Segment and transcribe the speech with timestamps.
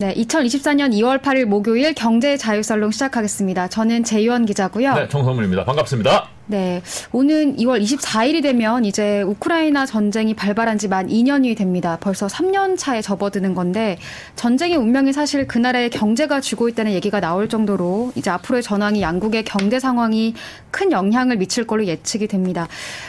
[0.00, 3.68] 네, 2024년 2월 8일 목요일 경제 자유살롱 시작하겠습니다.
[3.68, 4.94] 저는 재유원 기자고요.
[4.94, 5.66] 네, 정성물입니다.
[5.66, 6.39] 반갑습니다.
[6.50, 6.82] 네,
[7.12, 11.96] 오는 2월 24일이 되면 이제 우크라이나 전쟁이 발발한 지 만 2년이 됩니다.
[12.00, 13.96] 벌써 3년 차에 접어드는 건데
[14.34, 19.78] 전쟁의 운명이 사실 그날의 경제가 쥐고 있다는 얘기가 나올 정도로 이제 앞으로의 전황이 양국의 경제
[19.78, 20.34] 상황이
[20.72, 22.66] 큰 영향을 미칠 걸로 예측이 됩니다.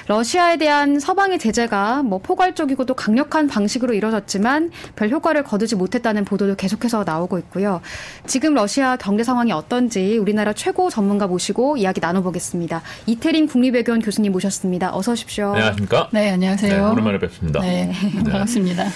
[0.08, 6.56] 러시아에 대한 서방의 제재가 뭐 포괄적이고 도 강력한 방식으로 이뤄졌지만 별 효과를 거두지 못했다는 보도도
[6.56, 7.82] 계속해서 나오고 있고요.
[8.28, 12.84] 지금 러시아 경제 상황이 어떤지 우리나라 최고 전문가 모시고 이야기 나눠보겠습니다.
[13.08, 14.94] 이태 이태린 국립외교원 교수님 모셨습니다.
[14.94, 15.54] 어서 오십시오.
[15.54, 16.10] 안녕하십니까?
[16.12, 16.86] 네, 안녕하세요.
[16.86, 17.62] 네, 오랜만에 뵙습니다.
[17.62, 18.24] 네, 네.
[18.24, 18.88] 반갑습니다.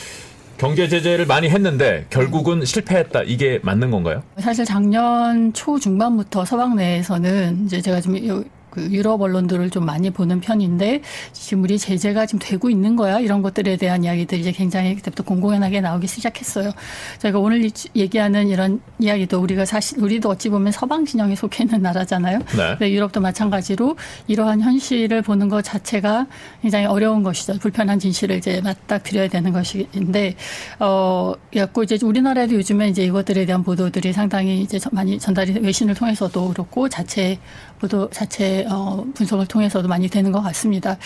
[0.58, 3.23] 경제 제재를 많이 했는데 결국은 실패했다.
[3.23, 4.23] 이게 맞는 건가요?
[4.38, 8.44] 사실 작년 초 중반부터 서방 내에서는 이제 제가 지금
[8.75, 13.41] 그 유럽 언론들을 좀 많이 보는 편인데 지금 우리 제재가 지금 되고 있는 거야 이런
[13.41, 16.72] 것들에 대한 이야기들이 이제 굉장히 그때부터 공공연하게 나오기 시작했어요.
[17.19, 22.39] 저희가 오늘 얘기하는 이런 이야기도 우리가 사실 우리도 어찌 보면 서방 진영에 속해 있는 나라잖아요.
[22.58, 22.77] 네.
[22.80, 23.95] 네 유럽도 마찬가지로
[24.27, 26.28] 이러한 현실을 보는 것 자체가
[26.61, 27.57] 굉장히 어려운 것이죠.
[27.59, 30.35] 불편한 진실을 이제 맞닥뜨려야 되는 것인데
[30.80, 36.50] 어 갖고 이제 우리나라에도 요즘에 이제 이것들에 대한 보도들이 상당히 이제 많이 전달이 외신을 통해서도
[36.50, 37.39] 그렇고 자체
[37.86, 40.97] 보도 자체 어, 분석을 통해서도 많이 되는 것 같습니다.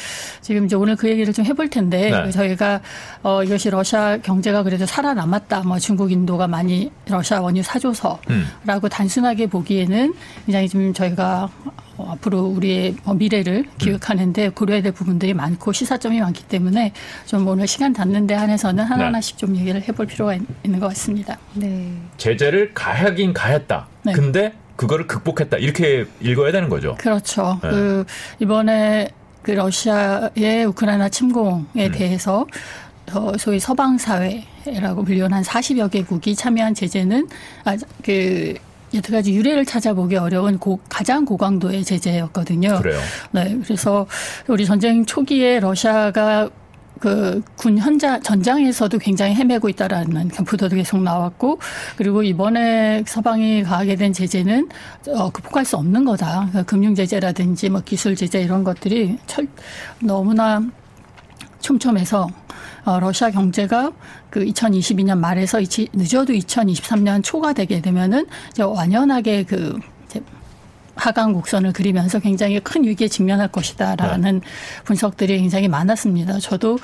[0.41, 2.31] 지금 이제 오늘 그 얘기를 좀 해볼 텐데 네.
[2.31, 2.81] 저희가
[3.22, 5.63] 어, 이것이 러시아 경제가 그래도 살아남았다.
[5.63, 8.89] 뭐 중국, 인도가 많이 러시아 원유 사줘서라고 음.
[8.89, 10.13] 단순하게 보기에는
[10.45, 11.50] 굉장히 좀 저희가
[11.97, 16.94] 어, 앞으로 우리의 뭐 미래를 기획하는데 고려해야 될 부분들이 많고 시사점이 많기 때문에
[17.25, 19.39] 좀 오늘 시간 닿는데 한해서는 하나하나씩 네.
[19.39, 21.38] 좀 얘기를 해볼 필요가 있는 것 같습니다.
[21.53, 21.91] 네.
[22.17, 23.88] 제재를 가하긴 가했다.
[24.03, 24.13] 네.
[24.13, 26.95] 근데 그거를 극복했다 이렇게 읽어야 되는 거죠.
[26.99, 27.59] 그렇죠.
[27.61, 27.69] 네.
[27.69, 28.05] 그
[28.39, 29.09] 이번에
[29.41, 31.91] 그 러시아의 우크라이나 침공에 음.
[31.91, 32.47] 대해서
[33.13, 37.27] 어, 소위 서방 사회라고 불리는 한 40여 개국이 참여한 제재는
[37.66, 38.53] 아, 그
[38.94, 42.79] 여태까지 유례를 찾아보기 어려운 고, 가장 고강도의 제재였거든요.
[42.81, 43.00] 그래요.
[43.31, 44.07] 네, 그래서
[44.47, 46.50] 우리 전쟁 초기에 러시아가
[46.99, 51.59] 그 군 현장 전장에서도 굉장히 헤매고 있다라는 보도도 계속 나왔고
[51.97, 54.69] 그리고 이번에 서방이 가하게 된 제재는
[55.09, 56.47] 어, 극복할 수 없는 거다.
[56.49, 59.47] 그러니까 금융 제재라든지 뭐 기술 제재 이런 것들이 철
[59.99, 60.61] 너무나
[61.59, 62.29] 촘촘해서
[62.85, 63.91] 어, 러시아 경제가
[64.29, 69.77] 그 2022년 말에서 늦어도 2023년 초가 되게 되면은 이제 완연하게 그
[70.99, 74.47] 하강 곡선을 그리면서 굉장히 큰 위기에 직면할 것이다라는 네.
[74.83, 76.39] 분석들이 굉장히 많았습니다.
[76.39, 76.77] 저도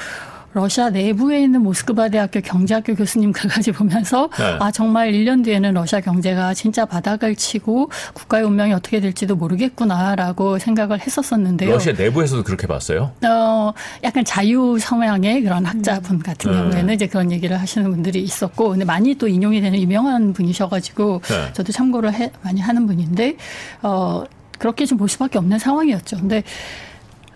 [0.56, 4.58] 러시아 내부에 있는 모스크바 대학교 경제학교 교수님 글까지 보면서 네.
[4.62, 11.02] 아 정말 1년 뒤에는 러시아 경제가 진짜 바닥을 치고 국가의 운명이 어떻게 될지도 모르겠구나라고 생각을
[11.02, 11.72] 했었었는데요.
[11.72, 13.12] 러시아 내부에서도 그렇게 봤어요?
[13.28, 13.74] 어
[14.06, 16.58] 약간 자유 성향의 그런 학자분 같은 네.
[16.58, 21.50] 경우에는 이제 그런 얘기를 하시는 분들이 있었고 근데 많이 또 인용이 되는 유명한 분이셔가지고 네.
[21.52, 23.36] 저도 참고를 해, 많이 하는 분인데
[23.82, 24.24] 어
[24.58, 26.16] 그렇게 좀 볼 수밖에 없는 상황이었죠.
[26.16, 26.42] 근데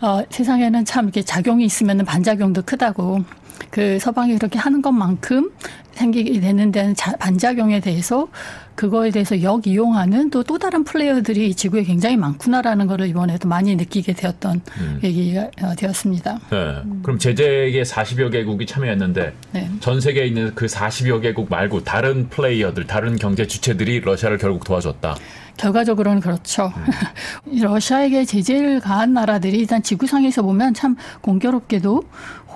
[0.02, 3.24] 어, 세상에는 참 이렇게 작용이 있으면 반작용도 크다고
[3.70, 5.52] 그 서방이 그렇게 하는 것만큼
[5.92, 8.30] 생기게 되는 데는 반작용에 대해서
[8.76, 14.62] 그거에 대해서 역이용하는 또 또 다른 플레이어들이 지구에 굉장히 많구나라는 거를 이번에도 많이 느끼게 되었던
[14.80, 15.00] 음.
[15.04, 16.40] 얘기가 어, 되었습니다.
[16.50, 16.76] 네.
[17.04, 19.70] 그럼 제재에 40여 개국이 참여했는데 네.
[19.80, 25.18] 전 세계에 있는 그 40여 개국 말고 다른 플레이어들, 다른 경제 주체들이 러시아를 결국 도와줬다.
[25.60, 26.72] 결과적으로는 그렇죠.
[27.48, 27.60] 음.
[27.62, 32.04] 러시아에게 제재를 가한 나라들이 일단 지구상에서 보면 참 공교롭게도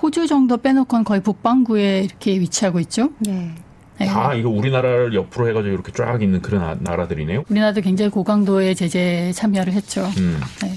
[0.02, 3.10] 호주 정도 빼놓고는 거의 북반구에 이렇게 위치하고 있죠.
[3.20, 3.50] 네.
[3.98, 4.06] 네.
[4.06, 7.44] 다 이거 우리나라를 옆으로 해가지고 이렇게 쫙 있는 그런 나라들이네요.
[7.48, 10.02] 우리나라도 굉장히 고강도의 제재 참여를 했죠.
[10.18, 10.40] 음.
[10.62, 10.72] 네.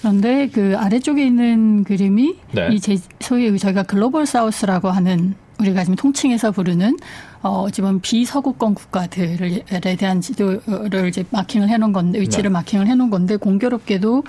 [0.00, 2.68] 그런데 그 아래쪽에 있는 그림이 네.
[2.72, 6.96] 이 제, 소위 저희가 글로벌 사우스라고 하는 우리가 지금 통칭해서 부르는
[7.42, 12.48] 어 지금 비서구권 국가들에 대한 지도를 이제 마킹을 해놓은 건데 위치를 네.
[12.50, 14.22] 마킹을 해놓은 건데 공교롭게도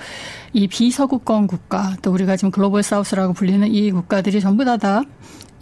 [0.52, 5.02] 이 비서구권 국가 또 우리가 지금 글로벌 사우스라고 불리는 이 국가들이 전부 다다 다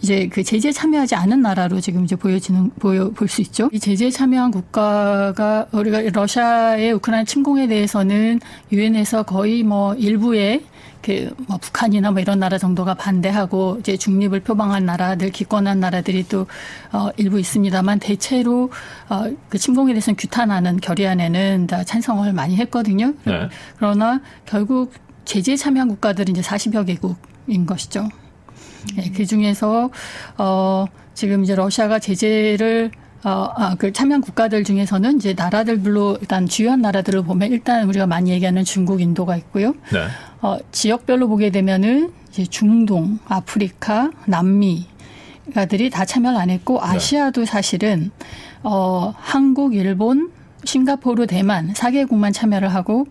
[0.01, 3.69] 이제 그 제재에 참여하지 않은 나라로 지금 이제 보여지는 보여 볼 수 있죠.
[3.71, 8.41] 이 제재에 참여한 국가가 우리가 러시아의 우크라이나 침공에 대해서는
[8.71, 10.65] 유엔에서 거의 뭐 일부의
[11.03, 16.47] 그뭐 북한이나 뭐 이런 나라 정도가 반대하고 이제 중립을 표방한 나라들 기권한 나라들이 또
[16.91, 18.71] 어, 일부 있습니다만 대체로
[19.09, 23.13] 어, 그 침공에 대해서는 규탄하는 결의안에는 다 찬성을 많이 했거든요.
[23.25, 23.49] 네.
[23.77, 24.93] 그러나 결국
[25.25, 28.09] 제재 참여한 국가들은 이제 40여 개국인 것이죠.
[28.95, 29.89] 네, 그 중에서
[30.37, 32.91] 어 지금 이제 러시아가 제재를
[33.25, 38.31] 어, 아, 그 참여한 국가들 중에서는 이제 나라들별로 일단 주요한 나라들을 보면 일단 우리가 많이
[38.31, 39.73] 얘기하는 중국, 인도가 있고요.
[39.91, 40.07] 네.
[40.41, 44.87] 어, 지역별로 보게 되면은 이제 중동, 아프리카, 남미
[45.53, 46.87] 가들이 다 참여를 안 했고 네.
[46.87, 48.11] 아시아도 사실은
[48.61, 50.31] 어, 한국, 일본,
[50.65, 53.05] 싱가포르, 대만 4개국만 참여를 하고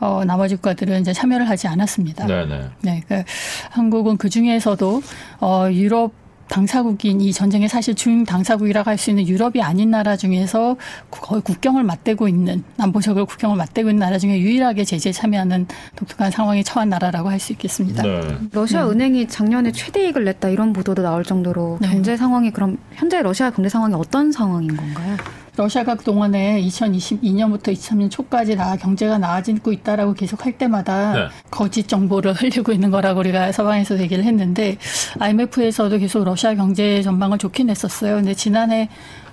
[0.00, 2.26] 어, 나머지 국가들은 이제 참여를 하지 않았습니다.
[2.26, 2.68] 네네.
[2.82, 3.22] 네, 그
[3.70, 5.02] 한국은 그 중에서도
[5.40, 6.12] 어, 유럽
[6.48, 10.76] 당사국인 이 전쟁의 사실 중 당사국이라고 할 수 있는 유럽이 아닌 나라 중에서
[11.10, 16.62] 거의 국경을 맞대고 있는 남부적으로 국경을 맞대고 있는 나라 중에 유일하게 제재에 참여하는 독특한 상황에
[16.64, 18.02] 처한 나라라고 할 수 있겠습니다.
[18.02, 18.20] 네.
[18.52, 18.90] 러시아 네.
[18.90, 21.88] 은행이 작년에 최대 이익을 냈다 이런 보도도 나올 정도로 네.
[21.88, 25.16] 경제 상황이 그럼 현재 러시아 경제 상황이 어떤 상황인 건가요?
[25.58, 31.28] 러시아가 그동안에 2022년부터 23년 초까지 다 경제가 나아지고 있다라고 계속 할 때마다 네.
[31.50, 34.78] 거짓 정보를 흘리고 있는 거라고 우리가 서방에서 얘기를 했는데
[35.18, 38.16] IMF에서도 계속 러시아 경제 전망을 좋게 냈었어요.
[38.16, 38.88] 근데 지난해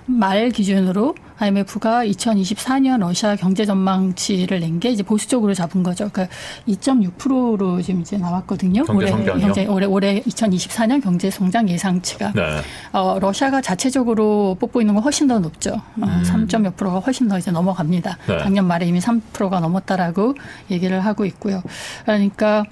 [0.06, 6.08] 말 기준으로 IMF가 2024년 러시아 경제 전망치를 낸 게 이제 보수적으로 잡은 거죠.
[6.12, 6.34] 그러니까
[6.68, 8.84] 2.6%로 지금 이제 나왔거든요.
[8.90, 12.42] 올해 경제 올해 올해 2024년 경제 성장 예상치가 네.
[12.92, 15.70] 어, 러시아가 자체적으로 뽑고 있는 건 훨씬 더 높죠.
[15.74, 16.22] 어, 음.
[16.24, 18.18] 3.몇 프로가 훨씬 더 이제 넘어갑니다.
[18.28, 18.38] 네.
[18.38, 20.34] 작년 말에 이미 3%가 넘었다라고
[20.70, 21.62] 얘기를 하고 있고요.
[22.04, 22.64] 그러니까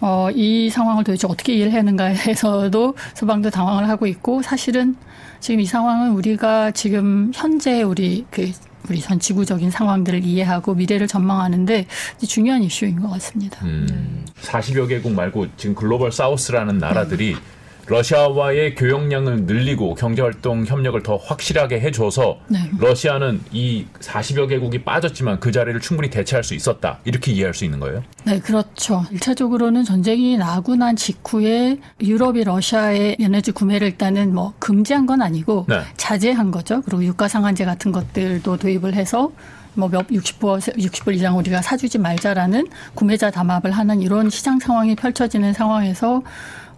[0.00, 4.96] 어, 이 상황을 도대체 어떻게 이해를 하는가에서도 서방도 당황을 하고 있고 사실은
[5.42, 8.52] 지금 이 상황은 우리가 지금 현재 우리 그
[8.88, 11.86] 우리 전 지구적인 상황들을 이해하고 미래를 전망하는데
[12.28, 13.58] 중요한 이슈인 것 같습니다.
[13.64, 17.40] 음, 40여 개국 말고 지금 글로벌 사우스라는 나라들이 네.
[17.86, 22.70] 러시아와의 교역량을 늘리고 경제활동 협력을 더 확실하게 해줘서 네.
[22.78, 27.00] 러시아는 이 40여 개국이 빠졌지만 그 자리를 충분히 대체할 수 있었다.
[27.04, 28.02] 이렇게 이해할 수 있는 거예요?
[28.24, 29.04] 네, 그렇죠.
[29.12, 35.82] 1차적으로는 전쟁이 나고 난 직후에 유럽이 러시아의 에너지 구매를 일단은 뭐 금지한 건 아니고 네.
[35.96, 36.82] 자제한 거죠.
[36.82, 39.32] 그리고 유가 상한제 같은 것들도 도입을 해서
[39.74, 46.22] 뭐몇 60불 60불 이상 우리가 사주지 말자라는 구매자 담합을 하는 이런 시장 상황이 펼쳐지는 상황에서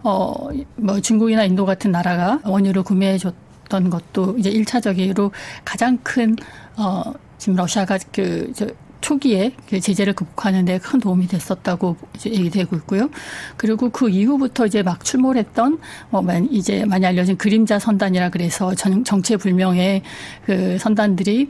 [0.05, 5.31] 어, 뭐 중국이나 인도 같은 나라가 원유를 구매해 줬던 것도 이제 일차적으로
[5.65, 6.35] 가장 큰,
[6.77, 7.01] 어,
[7.39, 8.67] 지금 러시아가 그, 저,
[9.01, 13.09] 초기에 그 제재를 극복하는 데 큰 도움이 됐었다고 이제 얘기되고 있고요.
[13.55, 15.79] 그리고 그 이후부터 이제 막 출몰했던
[16.09, 20.01] 뭐 이제 많이 알려진 그림자 선단이라 그래서 정체 불명의
[20.45, 21.49] 그 선단들이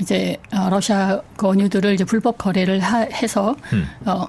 [0.00, 3.86] 이제 어, 러시아 원유들을 이제 불법 거래를 하, 해서 음.
[4.04, 4.26] 어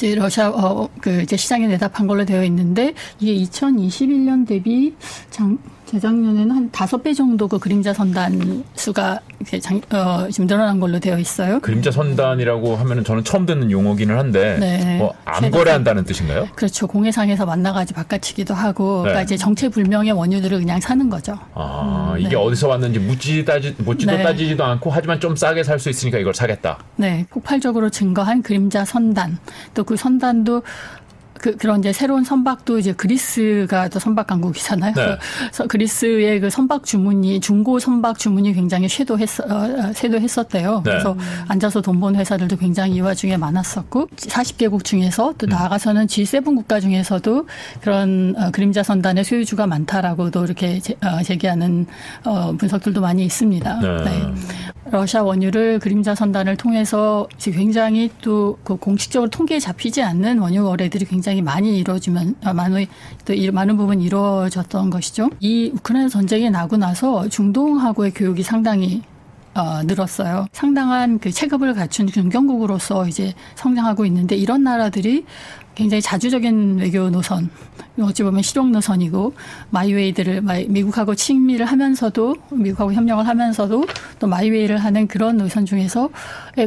[0.00, 4.94] 이제 러시아 어, 그 이제 시장에 내다 판 걸로 되어 있는데 이게 2021년 대비
[5.28, 5.58] 장
[5.90, 9.20] 재작년에는 한 다섯 배 정도 그 그림자 선단 수가
[9.60, 11.58] 장, 어, 지금 늘어난 걸로 되어 있어요.
[11.60, 14.98] 그림자 선단이라고 하면은 저는 처음 듣는 용어기는 한데 네.
[14.98, 16.46] 뭐 암거래한다는 뜻인가요?
[16.54, 16.86] 그렇죠.
[16.86, 19.10] 공해상에서 만나가지고 바깥치기도 하고 네.
[19.10, 21.36] 그러니까 이제 정체불명의 원유들을 그냥 사는 거죠.
[21.54, 22.36] 아 음, 이게 네.
[22.36, 24.22] 어디서 왔는지 묻지 따지 묻지도 네.
[24.22, 26.78] 따지지도 않고 하지만 좀 싸게 살 수 있으니까 이걸 사겠다.
[26.96, 29.38] 네, 폭발적으로 증거한 그림자 선단
[29.74, 30.62] 또 그 선단도
[31.40, 34.94] 그, 그런 이제 새로운 선박도 이제 그리스가 또 선박 강국이잖아요.
[34.94, 35.18] 네.
[35.48, 40.82] 그래서 그리스의 그 선박 주문이 중고 선박 주문이 굉장히 쇄도했 어, 쇄도했었대요.
[40.84, 40.90] 네.
[40.90, 41.16] 그래서
[41.48, 45.50] 앉아서 돈 버는 회사들도 굉장히 이 와중에 많았었고 40개국 중에서 또 음.
[45.50, 47.46] 나아가서는 G7 국가 중에서도
[47.80, 51.86] 그런 어, 그림자 선단의 소유주가 많다라고도 이렇게 제, 어, 제기하는
[52.24, 53.80] 어, 분석들도 많이 있습니다.
[53.80, 53.96] 네.
[54.04, 54.34] 네.
[54.90, 61.29] 러시아 원유를 그림자 선단을 통해서 굉장히 또 그 공식적으로 통계에 잡히지 않는 원유 거래들이 굉장히
[61.30, 62.86] 굉장히 많이 이루어지면 아, 많은
[63.24, 65.30] 또 많은 부분 이루어졌던 것이죠.
[65.38, 69.02] 이 우크라이나 전쟁이 나고 나서 중동하고의 교육이 상당히
[69.54, 70.46] 어, 늘었어요.
[70.52, 75.24] 상당한 그 체급을 갖춘 중견국으로서 이제 성장하고 있는데 이런 나라들이
[75.80, 77.48] 굉장히 자주적인 외교 노선,
[77.98, 79.32] 어찌 보면 실용 노선이고
[79.70, 83.84] 마이웨이들을 미국하고 친밀을 하면서도 미국하고 협력을 하면서도
[84.18, 86.10] 또 마이웨이를 하는 그런 노선 중에서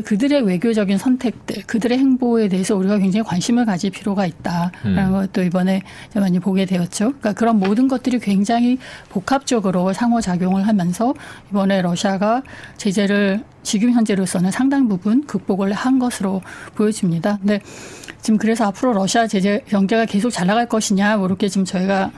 [0.04, 5.12] 그들의 외교적인 선택들, 그들의 행보에 대해서 우리가 굉장히 관심을 가질 필요가 있다라는 음.
[5.12, 5.84] 것도 이번에
[6.16, 7.10] 많이 보게 되었죠.
[7.10, 8.80] 그러니까 그런 모든 것들이 굉장히
[9.10, 11.14] 복합적으로 상호작용을 하면서
[11.52, 12.42] 이번에 러시아가
[12.78, 16.42] 제재를 지금 현재로서는 상당 부분 극복을 한 것으로
[16.76, 17.38] 보여집니다.
[17.40, 17.60] 근데
[18.22, 22.12] 지금 그래서 앞으로 러시아 제재 경제가 계속 잘 나갈 것이냐, 뭐 이렇게 지금 저희가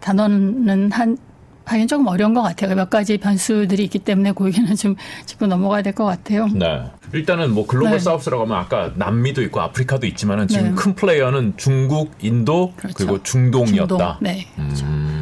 [0.00, 1.16] 단언은 한
[1.64, 2.74] 하긴 조금 어려운 것 같아요.
[2.74, 4.94] 몇 가지 변수들이 있기 때문에 고기는 좀
[5.26, 6.46] 짚고 넘어가야 될 것 같아요.
[6.54, 6.82] 네.
[7.12, 7.98] 일단은 뭐 글로벌 네.
[7.98, 10.74] 사우스라고 하면 아까 남미도 있고 아프리카도 있지만은 지금 네.
[10.74, 12.94] 큰 플레이어는 중국, 인도 그렇죠.
[12.96, 13.86] 그리고 중동이었다.
[13.86, 14.16] 중동.
[14.20, 14.46] 네.
[14.56, 14.86] 그렇죠.
[14.86, 15.17] 음.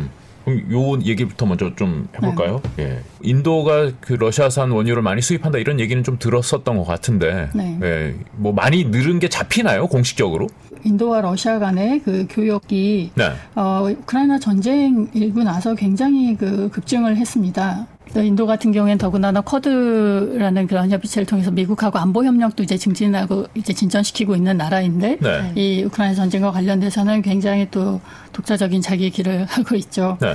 [0.46, 2.62] 그럼 요 얘기부터 먼저 좀 해볼까요?
[2.76, 2.84] 네.
[2.84, 3.00] 예.
[3.20, 7.78] 인도가 그 러시아산 원유를 많이 수입한다 이런 얘기는 좀 들었었던 것 같은데, 네.
[7.82, 8.14] 예.
[8.36, 10.46] 뭐 많이 늘은 게 잡히나요 공식적으로?
[10.84, 13.32] 인도와 러시아 간의 그 교역이 네.
[13.56, 17.88] 어, 우크라이나 전쟁 일고 나서 굉장히 그 급증을 했습니다.
[18.22, 24.36] 인도 같은 경우에는 더군다나 쿼드라는 그런 협의체를 통해서 미국하고 안보 협력도 이제 증진하고 이제 진전시키고
[24.36, 25.52] 있는 나라인데 네.
[25.54, 28.00] 이 우크라이나 전쟁과 관련돼서는 굉장히 또
[28.32, 30.18] 독자적인 자기 길을 하고 있죠.
[30.20, 30.34] 네.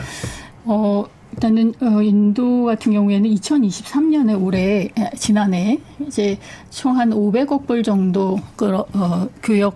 [0.66, 6.38] 어, 일단은 어, 인도 같은 경우에는 2023년에 올해 지난해 이제
[6.70, 9.76] 총 한 500억 불 정도 그 어, 교역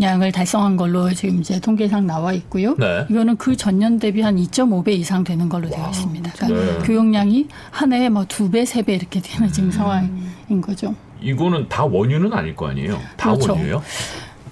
[0.00, 2.74] 량을 달성한 걸로 지금 이제 통계상 나와 있고요.
[2.78, 3.06] 네.
[3.10, 6.32] 이거는 그 전년 대비 한 2.5배 이상 되는 걸로 되어 있습니다.
[6.36, 6.78] 그러니까 네.
[6.86, 9.72] 교역량이 한 해에 뭐 두 배, 세 배 이렇게 되는 지금 음.
[9.72, 10.94] 상황인 거죠.
[11.20, 12.98] 이거는 다 원유는 아닐 거 아니에요?
[13.16, 13.52] 다 그렇죠.
[13.52, 13.82] 원유예요?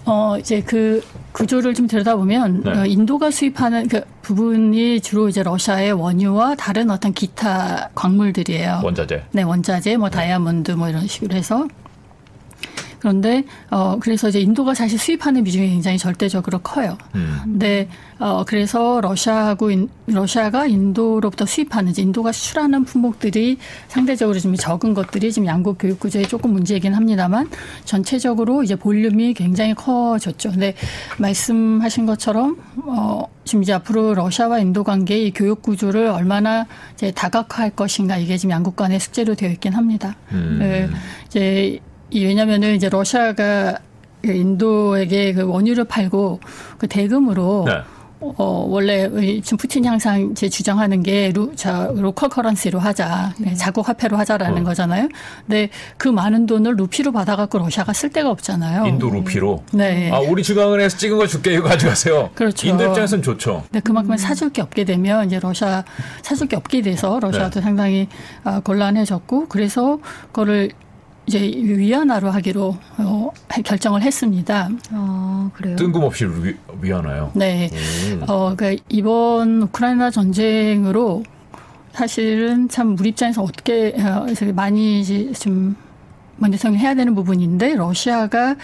[0.06, 2.70] 어 이제 그 구조를 좀 들여다보면 네.
[2.70, 8.80] 어, 인도가 수입하는 그 부분이 주로 이제 러시아의 원유와 다른 어떤 기타 광물들이에요.
[8.82, 9.24] 원자재.
[9.32, 10.16] 네, 원자재, 뭐 네.
[10.16, 11.66] 다이아몬드 뭐 이런 식으로 해서
[13.00, 16.96] 그런데 어 그래서 이제 인도가 사실 수입하는 비중이 굉장히 절대적으로 커요.
[17.14, 17.38] 음.
[17.42, 17.88] 근데
[18.18, 25.46] 어 그래서 러시아하고 인, 러시아가 인도로부터 수입하는 인도가 수출하는 품목들이 상대적으로 좀 적은 것들이 지금
[25.46, 27.48] 양국 교육 구조에 조금 문제이긴 합니다만
[27.84, 30.50] 전체적으로 이제 볼륨이 굉장히 커졌죠.
[30.50, 30.74] 근데
[31.18, 38.18] 말씀하신 것처럼 어 지금 이제 앞으로 러시아와 인도 관계의 교육 구조를 얼마나 이제 다각화할 것인가
[38.18, 40.16] 이게 지금 양국 간의 숙제로 되어 있긴 합니다.
[40.32, 40.58] 음.
[40.60, 41.80] 그 이제
[42.12, 43.78] 왜냐면은 이제 러시아가
[44.24, 46.40] 인도에게 그 원유를 팔고
[46.78, 47.82] 그 대금으로 네.
[48.20, 49.08] 어, 원래
[49.40, 53.32] 지금 푸틴이 항상 제 주장하는 게 루, 자, local currency로 하자.
[53.38, 53.54] 네.
[53.54, 54.64] 자국 화폐로 하자라는 어.
[54.64, 55.08] 거잖아요.
[55.46, 58.86] 근데 그 많은 돈을 루피로 받아갖고 러시아가 쓸 데가 없잖아요.
[58.86, 59.64] 인도 루피로?
[59.72, 60.10] 네.
[60.12, 61.54] 아, 우리 중앙은행에서 찍은 거 줄게.
[61.54, 62.30] 이거 가져가세요.
[62.34, 62.68] 그렇죠.
[62.68, 63.64] 인도 입장에서는 좋죠.
[63.70, 64.16] 네, 그만큼 음.
[64.18, 65.82] 사줄 게 없게 되면 이제 러시아
[66.20, 67.64] 사줄 게 없게 돼서 러시아도 네.
[67.64, 68.08] 상당히
[68.44, 70.72] 아, 곤란해졌고 그래서 그거를
[71.30, 73.30] 이제 위안화로 하기로 어,
[73.64, 74.68] 결정을 했습니다.
[74.90, 75.76] 아, 그래요?
[75.76, 77.30] 뜬금없이 위, 위안화요?
[77.36, 77.70] 네.
[78.26, 81.22] 어, 그러니까 이번 우크라이나 전쟁으로
[81.92, 85.04] 사실은 참 우리 입장에서 어떻게 어, 많이
[86.40, 88.56] 좀 먼저 해야 되는 부분인데 러시아가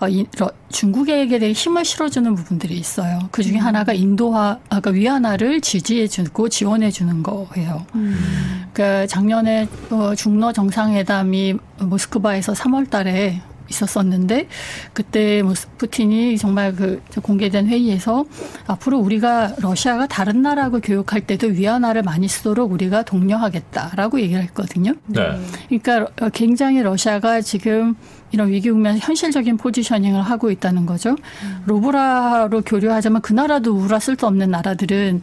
[0.00, 3.28] 어, 이, 러, 중국에게 대해 힘을 실어주는 부분들이 있어요.
[3.30, 3.66] 그 중에 음.
[3.66, 7.84] 하나가 인도화, 아까 위안화를 지지해주고 지원해주는 거예요.
[7.94, 8.64] 음.
[8.72, 14.48] 그러니까 작년에 어, 중러 정상회담이 모스크바에서 3월달에 있었었는데
[14.92, 18.24] 그때 뭐 푸틴이 정말 그 공개된 회의에서
[18.66, 24.94] 앞으로 우리가 러시아가 다른 나라하고 교육할 때도 위안화를 많이 쓰도록 우리가 독려하겠다라고 얘기를 했거든요.
[25.06, 25.20] 네.
[25.68, 27.94] 그러니까 굉장히 러시아가 지금
[28.32, 31.10] 이런 위기 국면에서 현실적인 포지셔닝을 하고 있다는 거죠.
[31.10, 31.62] 음.
[31.66, 35.22] 루브라로 교류하자면 그 나라도 우라 쓸수 없는 나라들은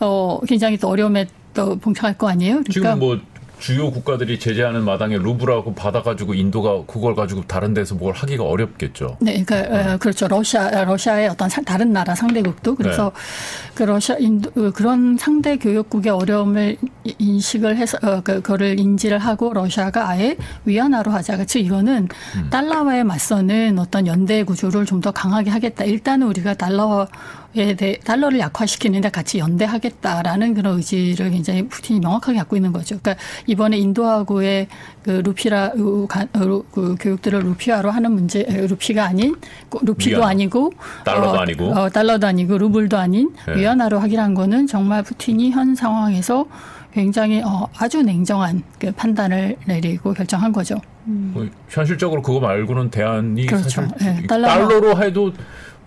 [0.00, 2.62] 어 굉장히 또 어려움에 또 봉착할 거 아니에요.
[2.62, 3.18] 그러니까 지금 뭐
[3.60, 9.18] 주요 국가들이 제재하는 마당에 루브라고 받아가지고 인도가 그걸 가지고 다른 데서 뭘 하기가 어렵겠죠.
[9.20, 9.96] 네, 그러니까 네.
[9.98, 10.28] 그렇죠.
[10.28, 13.72] 러시아 러시아의 어떤 다른 나라 상대국도 그래서 네.
[13.74, 16.76] 그 러시아 인도 그 그런 상대 교역국의 어려움을
[17.18, 21.36] 인식을 해서 어, 그, 그거를 인지를 하고 러시아가 아예 위안화로 하자.
[21.36, 21.58] 그렇죠.
[21.58, 22.50] 이거는 음.
[22.50, 25.84] 달러와에 맞서는 어떤 연대 구조를 좀 더 강하게 하겠다.
[25.84, 27.08] 일단은 우리가 달러
[27.56, 32.96] 에 대해 달러를 약화시키는데 같이 연대하겠다라는 그런 의지를 굉장히 푸틴이 명확하게 갖고 있는 거죠.
[33.02, 34.68] 그러니까 이번에 인도하고의
[35.02, 39.34] 그 루피라 그 교육들을 루피화로 하는 문제 루피가 아닌
[39.82, 40.30] 루피도 위안.
[40.30, 40.72] 아니고
[41.04, 43.56] 달러도 어, 아니고 어, 달러도 아니고 루블도 아닌 네.
[43.56, 46.46] 위안화로 하기로 한 거는 정말 푸틴이 현 상황에서
[46.92, 50.76] 굉장히 어, 아주 냉정한 그 판단을 내리고 결정한 거죠.
[51.08, 51.50] 음.
[51.68, 53.68] 현실적으로 그거 말고는 대안이 그렇죠.
[53.68, 54.26] 사실 네.
[54.28, 55.32] 달러로 해도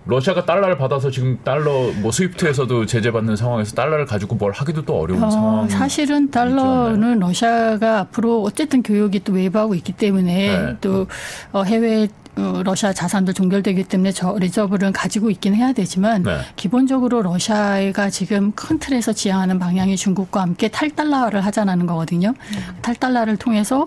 [0.06, 5.22] 러시아가 달러를 받아서 지금 달러 뭐 SWIFT에서도 제재받는 상황에서 달러를 가지고 뭘 하기도 또 어려운
[5.22, 5.68] 어, 상황.
[5.68, 10.76] 사실은 달러는 러시아가 앞으로 어쨌든 교역이 또 외부하고 있기 때문에 네.
[10.80, 11.06] 또
[11.52, 16.38] 어, 해외 어, 러시아 자산도 동결되기 때문에 저 reserve를 가지고 있긴 해야 되지만 네.
[16.56, 22.28] 기본적으로 러시아가 지금 큰 틀에서 지향하는 방향이 중국과 함께 탈달러를 하자는 거거든요.
[22.30, 22.76] 음.
[22.82, 23.86] 탈달러를 통해서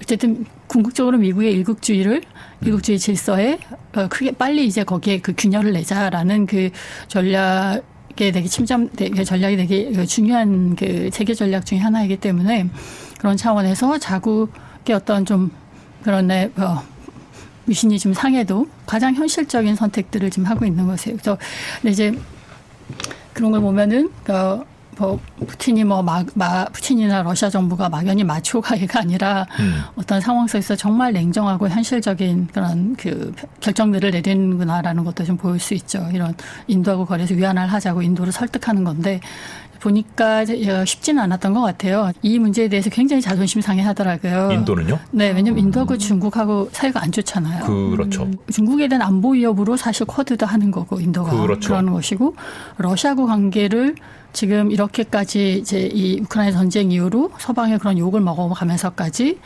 [0.00, 2.22] 어쨌든 궁극적으로 미국의 일극주의를
[2.62, 3.58] 일국주의 질서에
[3.94, 6.70] 어, 크게 빨리 이제 거기에 그 균열을 내자라는 그
[7.08, 12.68] 전략에 되게 침점 되게 전략이 되게 그 중요한 그 세계 전략 중의 하나이기 때문에
[13.18, 15.50] 그런 차원에서 자국의 어떤 좀
[16.02, 16.82] 그런 내 어,
[17.64, 21.16] 미신이 좀 상해도 가장 현실적인 선택들을 지금 하고 있는 것이에요.
[21.16, 21.38] 그래서
[21.84, 22.16] 이제
[23.32, 24.64] 그런 걸 보면은 어,
[24.98, 29.82] 뭐 푸틴이 뭐 막, 막 푸틴이나 러시아 정부가 막연히 마초가이가 아니라 음.
[29.96, 36.06] 어떤 상황 속에서 정말 냉정하고 현실적인 그런 그 결정들을 내리는구나라는 것도 좀 보일 수 있죠.
[36.12, 36.34] 이런
[36.66, 39.20] 인도하고 거래해서 위안화를 하자고 인도를 설득하는 건데
[39.80, 42.10] 보니까 어, 쉽지는 않았던 것 같아요.
[42.22, 44.50] 이 문제에 대해서 굉장히 자존심 상해하더라고요.
[44.52, 44.98] 인도는요?
[45.12, 45.98] 네, 왜냐하면 인도하고 음.
[45.98, 47.66] 중국하고 사이가 안 좋잖아요.
[47.90, 48.22] 그렇죠.
[48.24, 51.68] 음, 중국에 대한 안보 위협으로 사실 쿼드도 하는 거고 인도가 그렇죠.
[51.68, 52.34] 그러는 것이고
[52.78, 53.94] 러시아하고 관계를
[54.36, 59.38] 지금 이렇게까지 이제 이 우크라이나 전쟁 이후로 서방의 그런 욕을 먹어가면서까지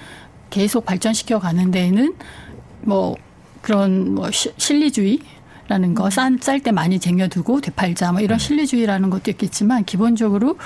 [0.50, 2.12] 계속 발전시켜 가는 데에는
[2.82, 3.14] 뭐
[3.62, 5.20] 그런 뭐 실리주의
[5.68, 10.56] 라는 거, 싼, 쌀때 많이 쟁여두고 되팔자, 뭐 이런 실리주의라는 것도 있겠지만, 기본적으로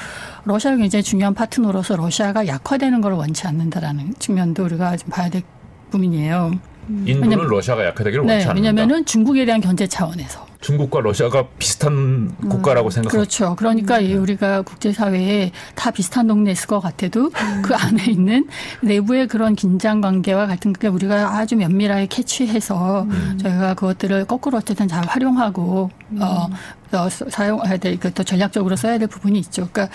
[0.46, 5.42] 러시아가 굉장히 중요한 파트너로서 러시아가 약화되는 걸 원치 않는다라는 측면도 우리가 좀 봐야 될
[5.90, 6.52] 부분이에요.
[6.88, 8.54] 인도는 러시아가 약화되기를 네, 원치 않는다.
[8.54, 10.46] 왜냐면은 중국에 대한 견제 차원에서.
[10.64, 13.10] 중국과 러시아가 비슷한 국가라고 음, 생각합니다.
[13.10, 13.54] 그렇죠.
[13.56, 14.22] 그러니까 음.
[14.22, 17.62] 우리가 국제사회에 다 비슷한 동네에 있을 것 같아도 음.
[17.62, 18.48] 그 안에 있는
[18.80, 23.38] 내부의 그런 긴장 관계와 같은 게 우리가 아주 면밀하게 캐치해서 음.
[23.42, 25.90] 저희가 그것들을 거꾸로 어쨌든 잘 활용하고
[26.20, 26.48] 어,
[27.02, 29.68] 어, 사용해야 될, 그 또 전략적으로 써야 될 부분이 있죠.
[29.72, 29.94] 그러니까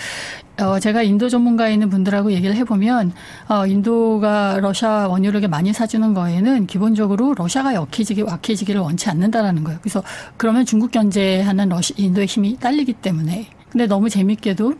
[0.60, 3.12] 어, 제가 인도 전문가에 있는 분들하고 얘기를 해보면
[3.48, 9.78] 어, 인도가 러시아 원유를 많이 사주는 거에는 기본적으로 러시아가 약해지기, 약해지기를 원치 않는다라는 거예요.
[9.80, 10.02] 그래서
[10.36, 13.48] 그러면 중국 견제하는 러시, 인도의 힘이 딸리기 때문에.
[13.70, 14.74] 근데 너무 재밌게도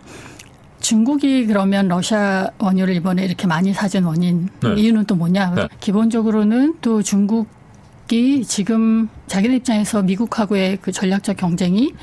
[0.80, 4.74] 중국이 그러면 러시아 원유를 이번에 이렇게 많이 사준 원인 네.
[4.76, 5.54] 이유는 또 뭐냐?
[5.54, 5.68] 네.
[5.80, 7.48] 기본적으로는 또 중국
[8.10, 11.94] 미국이 지금 자기들 입장에서 미국하고의 그 전략적 경쟁이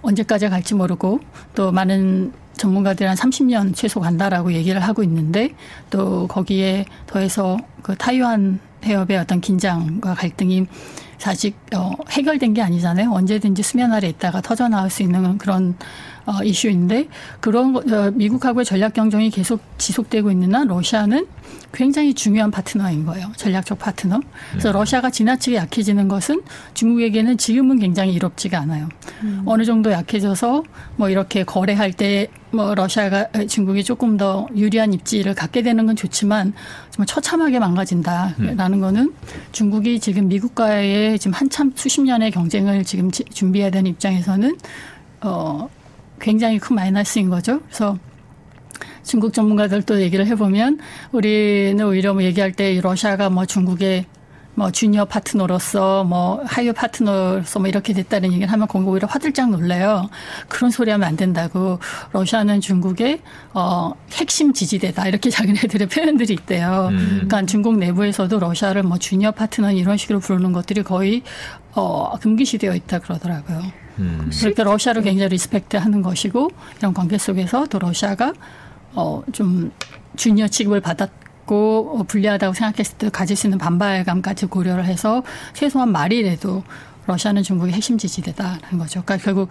[0.00, 1.20] 언제까지 갈지 모르고
[1.54, 5.50] 또 많은 전문가들이 한 30년 최소 간다라고 얘기를 하고 있는데
[5.90, 10.66] 또 거기에 더해서 그 타이완 해협의 어떤 긴장과 갈등이
[11.18, 13.12] 사실 어, 해결된 게 아니잖아요.
[13.12, 15.76] 언제든지 수면 아래 있다가 터져 나올 수 있는 그런
[16.30, 17.08] 어, 이슈인데
[17.40, 21.26] 그런 어, 미국하고의 전략 경쟁이 계속 지속되고 있는 한 러시아는
[21.72, 23.30] 굉장히 중요한 파트너인 거예요.
[23.36, 24.20] 전략적 파트너.
[24.50, 24.72] 그래서 음.
[24.74, 26.42] 러시아가 지나치게 약해지는 것은
[26.74, 28.88] 중국에게는 지금은 굉장히 이롭지가 않아요.
[29.22, 29.42] 음.
[29.46, 30.64] 어느 정도 약해져서
[30.96, 36.52] 뭐 이렇게 거래할 때 뭐 러시아가 중국이 조금 더 유리한 입지를 갖게 되는 건 좋지만
[36.90, 38.80] 정말 처참하게 망가진다라는 음.
[38.80, 39.14] 거는
[39.52, 44.56] 중국이 지금 미국과의 지금 한참 수십 년의 경쟁을 지금 준비해야 되는 입장에서는
[45.22, 45.68] 어
[46.20, 47.60] 굉장히 큰 마이너스인 거죠.
[47.62, 47.98] 그래서
[49.02, 50.78] 중국 전문가들도 얘기를 해보면
[51.12, 54.04] 우리는 오히려 뭐 얘기할 때 러시아가 뭐 중국의
[54.60, 60.10] 뭐 주니어 파트너로서 뭐 하위 파트너로서 뭐 이렇게 됐다는 얘기를 하면 중국 오히려 화들짝 놀래요.
[60.48, 61.78] 그런 소리 하면 안 된다고.
[62.12, 63.22] 러시아는 중국의
[63.54, 65.08] 어 핵심 지지대다.
[65.08, 66.88] 이렇게 자기네들의 표현들이 있대요.
[66.90, 67.08] 음.
[67.26, 71.22] 그러니까 중국 내부에서도 러시아를 뭐 주니어 파트너 이런 식으로 부르는 것들이 거의
[71.72, 73.62] 어 금기시되어 있다 그러더라고요.
[73.98, 74.30] 음.
[74.40, 78.34] 그렇게 러시아를 굉장히 리스펙트하는 것이고 이런 관계 속에서 또 러시아가
[78.94, 79.72] 어좀
[80.16, 81.08] 주니어 취급을 받았
[81.50, 86.62] 고 어, 불리하다고 생각했을 때 가질 수 있는 반발감까지 고려를 해서 최소한 말이라도
[87.06, 89.02] 러시아는 중국의 핵심 지지대다라는 거죠.
[89.04, 89.48] 그러니까 결국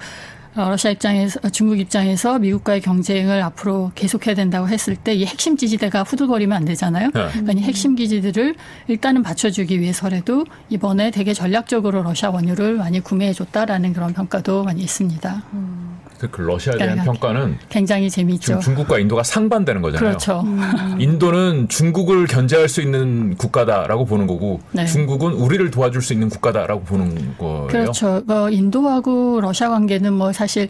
[0.55, 6.03] 어, 러시아 입장에서 중국 입장에서 미국과의 경쟁을 앞으로 계속해야 된다고 했을 때 이 핵심 지지대가
[6.03, 7.07] 후들거리면 안 되잖아요.
[7.13, 7.27] 네.
[7.31, 8.55] 그러니까 이 핵심 기지들을
[8.87, 15.43] 일단은 받쳐주기 위해서라도 이번에 되게 전략적으로 러시아 원유를 많이 구매해 줬다라는 그런 평가도 많이 있습니다.
[15.51, 15.99] 음.
[16.27, 18.45] 그 러시아에 대한 평가는 굉장히 재미있죠.
[18.45, 20.09] 지금 중국과 인도가 상반되는 거잖아요.
[20.09, 20.41] 그렇죠.
[20.41, 20.97] 음.
[20.99, 24.85] 인도는 중국을 견제할 수 있는 국가다라고 보는 거고 네.
[24.85, 27.67] 중국은 우리를 도와줄 수 있는 국가다라고 보는 거예요.
[27.67, 28.23] 그렇죠.
[28.27, 30.69] 어, 인도하고 러시아 관계는 뭐 사실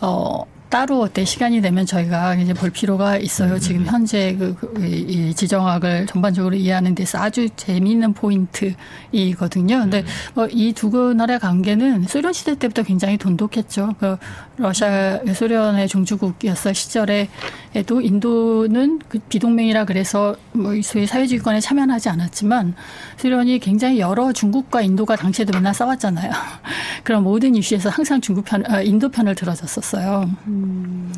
[0.00, 3.54] 어 따로 어때 시간이 되면 저희가 이제 볼 필요가 있어요.
[3.54, 3.58] 음.
[3.58, 9.80] 지금 현재 그, 그, 이 지정학을 전반적으로 이해하는 데서 아주 재미있는 포인트이거든요.
[9.80, 10.06] 근데 음.
[10.34, 13.96] 뭐이 두 나라의 관계는 소련 시대 때부터 굉장히 돈독했죠.
[13.98, 14.16] 그
[14.60, 22.74] 러시아, 소련의 종주국이었을 시절에도 인도는 그 비동맹이라 그래서 뭐 소위 사회주의권에 참여하지 않았지만
[23.16, 26.30] 소련이 굉장히 여러 중국과 인도가 당시에도 맨날 싸웠잖아요.
[27.04, 30.30] 그런 모든 이슈에서 항상 중국 편, 아, 인도 편을 들어줬었어요.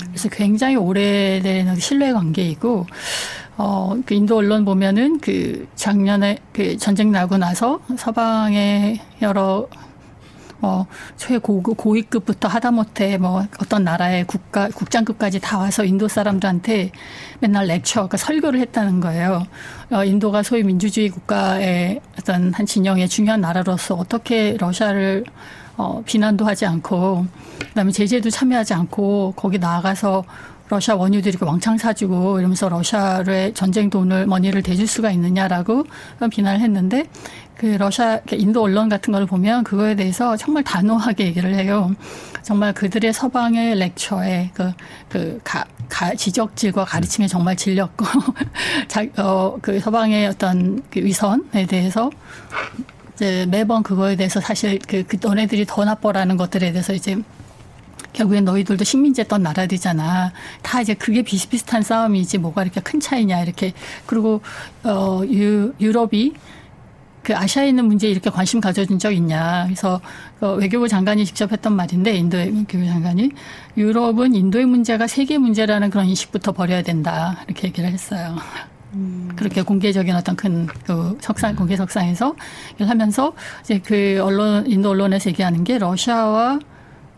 [0.07, 2.87] 그래서 굉장히 오래된 신뢰 관계이고
[3.59, 9.68] 어, 그 인도 언론 보면은 그 작년에 그 전쟁 나고 나서 서방의 여러
[10.62, 16.92] 뭐 최고 고위급부터 하다못해 뭐 어떤 나라의 국가 국장급까지 다 와서 인도 사람들한테
[17.40, 19.44] 맨날 렉처, 그러니까 설교를 했다는 거예요.
[19.90, 25.25] 어, 인도가 소위 민주주의 국가의 어떤 한 진영의 중요한 나라로서 어떻게 러시아를
[25.77, 27.27] 어, 비난도 하지 않고
[27.59, 30.25] 그다음에 제재도 참여하지 않고 거기 나가서
[30.72, 35.85] 러시아 원유들 이렇게 왕창 사주고 이러면서 러시아의 전쟁 돈을 머니를 대줄 수가 있느냐라고
[36.30, 37.04] 비난을 했는데
[37.58, 41.94] 그 러시아 인도 언론 같은 걸 보면 그거에 대해서 정말 단호하게 얘기를 해요.
[42.42, 44.72] 정말 그들의 서방의 렉처에 그,
[45.11, 48.06] 그, 가, 가, 지적질과 가르침에 정말 질렸고,
[48.88, 52.11] 자, 어, 그 서방의 어떤 그 위선에 대해서
[53.14, 57.16] 이제 매번 그거에 대해서 사실 그, 그 너네들이 더 나빠라는 것들에 대해서 이제
[58.12, 60.33] 결국엔 너희들도 식민지 했던 나라들이잖아.
[60.62, 63.72] 다 이제 그게 비슷비슷한 싸움이지 뭐가 이렇게 큰 차이냐 이렇게
[64.07, 64.40] 그리고
[64.85, 66.35] 어 유, 유럽이
[67.22, 69.64] 그 아시아에 있는 문제에 이렇게 관심 가져준 적 있냐.
[69.66, 70.01] 그래서
[70.40, 73.31] 그 외교부 장관이 직접 했던 말인데 인도의 외교부 장관이
[73.77, 77.38] 유럽은 인도의 문제가 세계 문제라는 그런 인식부터 버려야 된다.
[77.46, 78.37] 이렇게 얘기를 했어요.
[78.94, 79.31] 음.
[79.37, 82.35] 그렇게 공개적인 어떤 큰 그 석상 공개 석상에서
[82.81, 86.59] 하면서 이제 그 언론 인도 언론에서 얘기하는 게 러시아와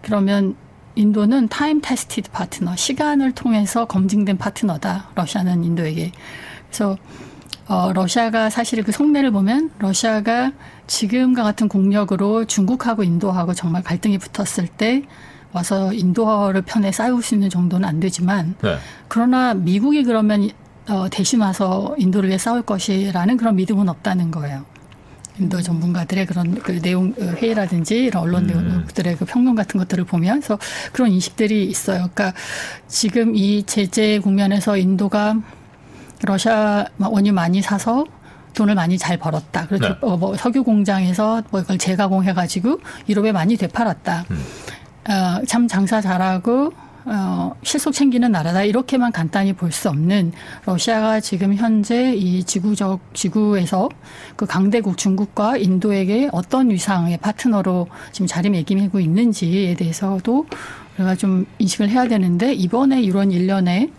[0.02, 0.54] 그러면
[0.94, 6.12] 인도는 time-tested partner 시간을 통해서 검증된 파트너다 러시아는 인도에게
[6.68, 6.96] 그래서
[7.66, 10.52] 어, 러시아가 사실 그 속내를 보면 러시아가
[10.87, 15.02] 지금과 같은 공력으로 중국하고 인도하고 정말 갈등이 붙었을 때
[15.52, 18.76] 와서 인도를 편에 쌓을 수 있는 정도는 안 되지만 네.
[19.09, 20.50] 그러나 미국이 그러면
[20.88, 24.64] 어, 대신 와서 인도를 위해 싸울 것이라는 그런 믿음은 없다는 거예요.
[25.38, 28.66] 인도 전문가들의 그런 그 내용 어, 회의라든지 이런 언론 음.
[28.66, 30.59] 내용들의 그 평론 같은 것들을 보면서
[30.92, 32.09] 그런 인식들이 있어요.
[32.14, 32.33] 그러니까
[32.87, 35.37] 지금 이 제재 국면에서 인도가
[36.23, 38.05] 러시아 원유 많이 사서
[38.55, 39.66] 돈을 많이 잘 벌었다.
[39.66, 39.99] 그래서 네.
[40.01, 44.25] 어, 뭐 석유 공장에서 뭐 이걸 재가공해가지고 유럽에 많이 되팔았다.
[44.31, 44.44] 음.
[45.09, 46.73] 어, 참 장사 잘하고
[47.06, 50.32] 어, 실속 챙기는 나라다 이렇게만 간단히 볼 수 없는
[50.66, 53.88] 러시아가 지금 현재 이 지구적 지구에서
[54.36, 60.46] 그 강대국 중국과 인도에게 어떤 위상의 파트너로 지금 자리매김하고 있는지에 대해서도
[60.96, 63.90] 우리가 좀 인식을 해야 되는데 이번에 이런 일련에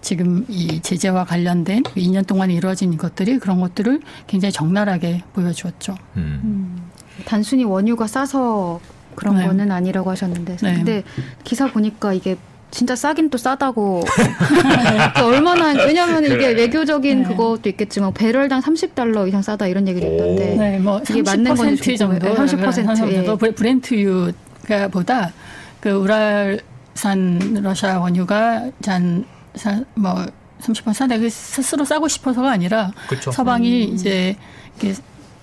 [0.00, 5.94] 지금 이 제재와 관련된 2년 동안 이루어진 것들이 그런 것들을 굉장히 적나라하게 보여주었죠.
[6.16, 6.40] 음.
[6.42, 6.90] 음.
[7.24, 8.80] 단순히 원유가 싸서
[9.14, 9.46] 그런 네.
[9.46, 10.74] 거는 아니라고 하셨는데 네.
[10.74, 11.02] 근데
[11.44, 12.36] 기사 보니까 이게
[12.70, 14.04] 진짜 싸긴 또 싸다고
[15.16, 17.28] 그 얼마나 왜냐하면 이게 외교적인 네.
[17.28, 22.34] 그것도 있겠지만 배럴당 30달러 이상 싸다 이런 얘기도 있던데 네, 뭐 이게 맞는 건지 정도
[22.34, 23.50] 30% 예.
[23.52, 25.32] 브렌트유가 보다
[25.80, 29.24] 그 우랄산 러시아 원유가 잔
[29.94, 30.26] 뭐
[30.60, 33.32] 30% 싸다 그 스스로 싸고 싶어서가 아니라 그쵸.
[33.32, 33.94] 서방이 음.
[33.94, 34.36] 이제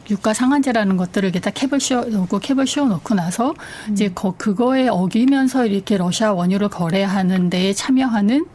[0.10, 3.54] 유가 상한제라는 것들을 이렇게 딱 캡을 씌워놓고 캡을 씌워놓고 나서
[3.88, 3.94] 음.
[3.94, 8.46] 이제 거, 그거에 어기면서 이렇게 러시아 원유를 거래하는 데에 참여하는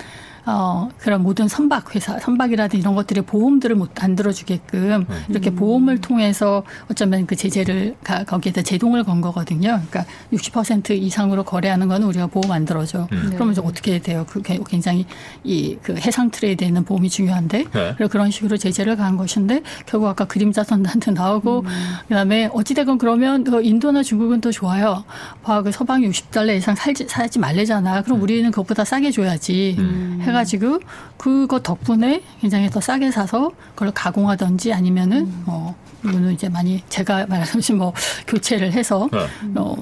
[0.45, 5.25] 어, 그런 모든 선박 회사, 선박이라든 이런 것들의 보험들을 못 안 들어주게끔 음.
[5.29, 9.81] 이렇게 보험을 통해서 어쩌면 그 제재를 가, 거기에다 제동을 건 거거든요.
[9.89, 13.07] 그러니까 60% 이상으로 거래하는 거는 우리가 보험 안 들어줘.
[13.13, 13.31] 음.
[13.35, 14.25] 그러면 이제 어떻게 돼요?
[14.29, 15.07] 그 굉장히
[15.45, 18.07] 이 그 해상 트레이드에는 보험이 중요한데 네.
[18.09, 21.67] 그런 식으로 제재를 간 것인데 결국 아까 그림자 선단도 나오고 음.
[22.09, 25.05] 그다음에 어찌되건 그러면 그 인도나 중국은 또 좋아요.
[25.43, 28.03] 봐, 그 서방이 60달러 이상 살지 사지 말래잖아.
[28.03, 28.23] 그럼 음.
[28.23, 29.77] 우리는 그것보다 싸게 줘야지.
[29.79, 30.21] 음.
[30.33, 30.81] 해가지고
[31.17, 35.43] 그거 덕분에 굉장히 더 싸게 사서 그걸 가공하든지 아니면은 음.
[35.47, 37.93] 뭐 이거는 이제 많이 제가 말하듯이 뭐
[38.27, 39.27] 교체를 해서 네.
[39.55, 39.77] 어,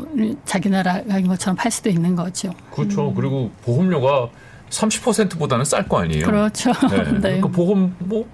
[0.44, 2.52] 자기 나라인 것처럼 팔 수도 있는 거죠.
[2.70, 3.08] 그렇죠.
[3.08, 3.14] 음.
[3.14, 4.28] 그리고 보험료가
[4.68, 6.26] 30%보다는 쌀 거 아니에요.
[6.26, 6.72] 그렇죠.
[6.90, 7.04] 네.
[7.14, 7.20] 네.
[7.20, 8.26] 그러니까 보험 뭐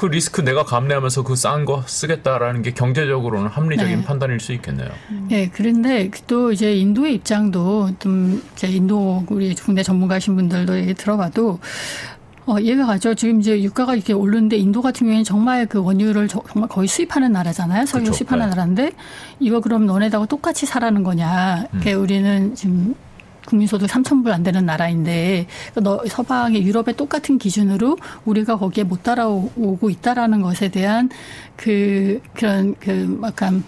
[0.00, 4.04] 그 리스크 내가 감내하면서 그 싼 거 쓰겠다라는 게 경제적으로는 합리적인 네.
[4.04, 4.88] 판단일 수 있겠네요.
[5.28, 11.58] 네, 그런데 또 이제 인도의 입장도 좀 이제 인도 우리 국내 전문가신 분들도 얘기 들어봐도
[12.46, 13.14] 어, 이해가 가죠.
[13.14, 17.84] 지금 이제 유가가 이렇게 오르는데 인도 같은 경우에는 정말 그 원유를 정말 거의 수입하는 나라잖아요.
[17.84, 18.10] 석유.
[18.10, 18.50] 수입하는 네.
[18.50, 18.92] 나라인데
[19.38, 21.66] 이거 그럼 너네하고 똑같이 사라는 거냐.
[21.74, 22.00] 음.
[22.00, 22.94] 우리는 지금
[23.50, 25.46] 국민소득 3천 불안 되는 나라인데
[25.82, 31.10] 너 서방의 유럽의 똑같은 기준으로 우리가 거기에 못 따라오고 있다라는 것에 대한
[31.56, 33.64] 그 그런 그 약간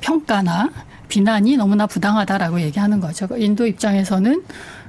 [0.00, 0.70] 평가나
[1.08, 3.28] 비난이 너무나 부당하다라고 얘기하는 거죠.
[3.36, 4.42] 인도 입장에서는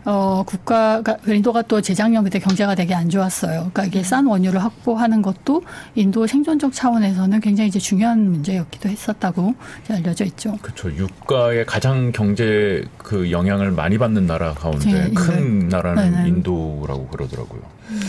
[0.05, 3.71] 어, 국가가, 인도가 또 재작년 그때 경제가 되게 안 좋았어요.
[3.73, 5.63] 그러니까 이게 싼 원유를 확보하는 것도
[5.95, 9.55] 인도 생존적 차원에서는 굉장히 이제 중요한 문제였기도 했었다고
[9.89, 10.57] 알려져 있죠.
[10.61, 10.91] 그렇죠.
[10.91, 15.65] 유가의 가장 경제 그 영향을 많이 받는 나라 가운데 네, 큰 네.
[15.67, 16.27] 나라는 네, 네.
[16.29, 17.61] 인도라고 그러더라고요.
[17.89, 17.99] 음.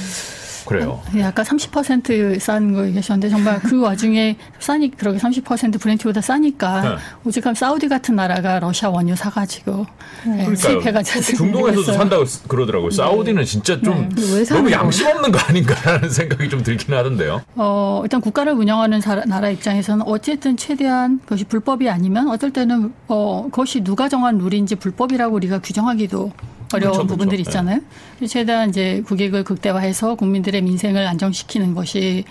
[0.67, 1.01] 그래요.
[1.23, 6.97] 아까 30%싼 거 얘기하셨는데 정말 그 와중에 싸니 그렇게 30% 브렌트보다 싸니까 네.
[7.25, 9.87] 오직하면 사우디 같은 나라가 러시아 원유 사가지고
[10.27, 10.55] 네.
[10.55, 12.91] 수입해가지고 중동에서도 산다고 그러더라고요.
[12.91, 12.97] 네.
[12.97, 14.45] 사우디는 진짜 좀 네.
[14.45, 17.43] 너무 양심 없는 거 아닌가라는 생각이 좀 들긴 하던데요.
[17.55, 23.83] 어 일단 국가를 운영하는 나라 입장에서는 어쨌든 최대한 그것이 불법이 아니면 어떨 때는 어 그것이
[23.83, 26.33] 누가 정한 룰인지 불법이라고 우리가 규정하기도
[26.75, 27.51] 어려운 그렇죠, 부분들이 그렇죠.
[27.51, 27.81] 있잖아요.
[28.19, 28.27] 네.
[28.27, 32.25] 최대한 이제 국익을 극대화해서 국민들의 민생을 안정시키는 것이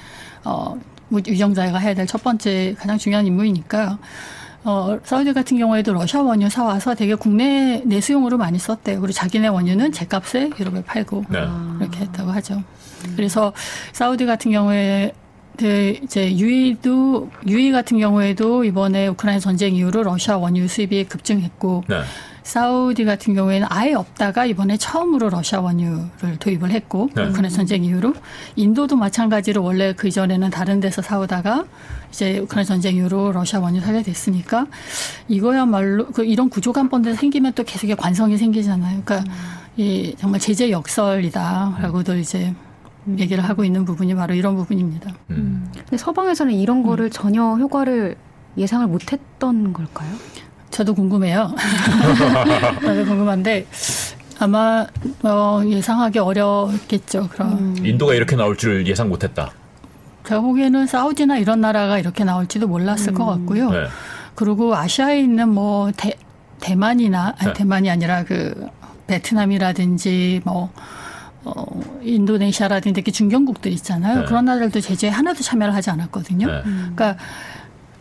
[0.44, 0.76] 어
[1.10, 3.98] 위정자가 해야 될 첫 번째 가장 중요한 임무이니까
[4.64, 9.00] 어, 사우디 같은 경우에도 러시아 원유 사와서 되게 국내 내수용으로 많이 썼대요.
[9.00, 11.46] 그리고 자기네 원유는 제값에 유럽에 팔고 네.
[11.80, 12.64] 이렇게 했다고 하죠.
[13.16, 13.54] 그래서
[13.94, 15.14] 사우디 같은 경우에
[15.58, 22.02] 그 이제 유이도 유이 같은 경우에도 이번에 우크라이나 전쟁 이후로 러시아 원유 수입이 급증했고 네.
[22.46, 27.24] 사우디 같은 경우에는 아예 없다가 이번에 처음으로 러시아 원유를 도입을 했고 네.
[27.26, 28.14] 우크라이나 전쟁 이후로
[28.56, 31.66] 인도도 마찬가지로 원래 그 이전에는 다른 데서 사오다가
[32.12, 34.68] 이제 우크라이나 전쟁 이후로 러시아 원유 사게 됐으니까
[35.28, 39.02] 이거야말로 그 이런 구조가 한번더 생기면 또 계속 관성이 생기잖아요.
[39.04, 39.36] 그러니까 음.
[39.78, 42.54] 이 정말 제재 역설이다라고들 이제
[43.08, 43.18] 음.
[43.18, 45.12] 얘기를 하고 있는 부분이 바로 이런 부분입니다.
[45.32, 45.72] 음.
[45.74, 48.18] 근데 서방에서는 이런 거를 전혀 효과를
[48.56, 50.12] 예상을 못했던 걸까요?
[50.76, 51.56] 저도 궁금해요.
[52.84, 53.66] 저도 궁금한데
[54.40, 54.86] 아마
[55.24, 57.30] 어, 예상하기 어렵겠죠.
[57.30, 57.86] 그럼 음.
[57.86, 59.52] 인도가 이렇게 나올 줄 예상 못했다.
[60.28, 63.14] 제가 보기에는 사우디나 이런 나라가 이렇게 나올지도 몰랐을 음.
[63.14, 63.70] 것 같고요.
[63.70, 63.86] 네.
[64.36, 66.16] 그리고 아시아에 있는 뭐 대,
[66.60, 67.54] 대만이나 아니, 네.
[67.54, 68.68] 대만이 아니라 그
[69.08, 70.74] 베트남이라든지 뭐
[71.46, 71.66] 어,
[72.02, 74.22] 인도네시아라든지 이렇게 중견국들 있잖아요.
[74.22, 74.26] 네.
[74.26, 76.48] 그런 나라들도 제재에 하나도 참여를 하지 않았거든요.
[76.48, 76.62] 네.
[76.64, 77.16] 그러니까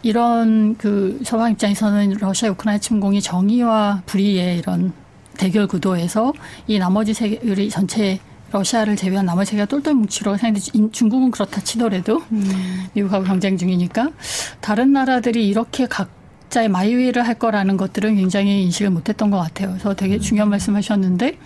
[0.05, 4.93] 이런 그 서방 입장에서는 러시아 우크라이나 침공이 정의와 불의의 이런
[5.39, 6.35] 대결 구도에서
[6.67, 8.21] 이 나머지 세계 우리 전체
[8.53, 12.87] 러시아를 제외한 나머지 세계가 똘똘 뭉치러 생각데 중국은 그렇다 치더라도 음.
[12.93, 14.11] 미국하고 경쟁 중이니까
[14.61, 19.71] 다른 나라들이 이렇게 각자의 마이웨이를 할 거라는 것들은 굉장히 인식을 못했던 것 같아요.
[19.71, 21.39] 그래서 되게 중요한 말씀하셨는데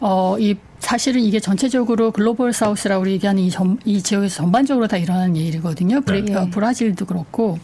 [0.00, 4.96] 어, 이 사실은 이게 전체적으로 글로벌 사우스라고 우리 얘기하는 이, 전, 이 지역에서 전반적으로 다
[4.96, 6.00] 일어나는 일이거든요.
[6.02, 6.34] 브레, 네.
[6.34, 7.58] 어, 브라질도 그렇고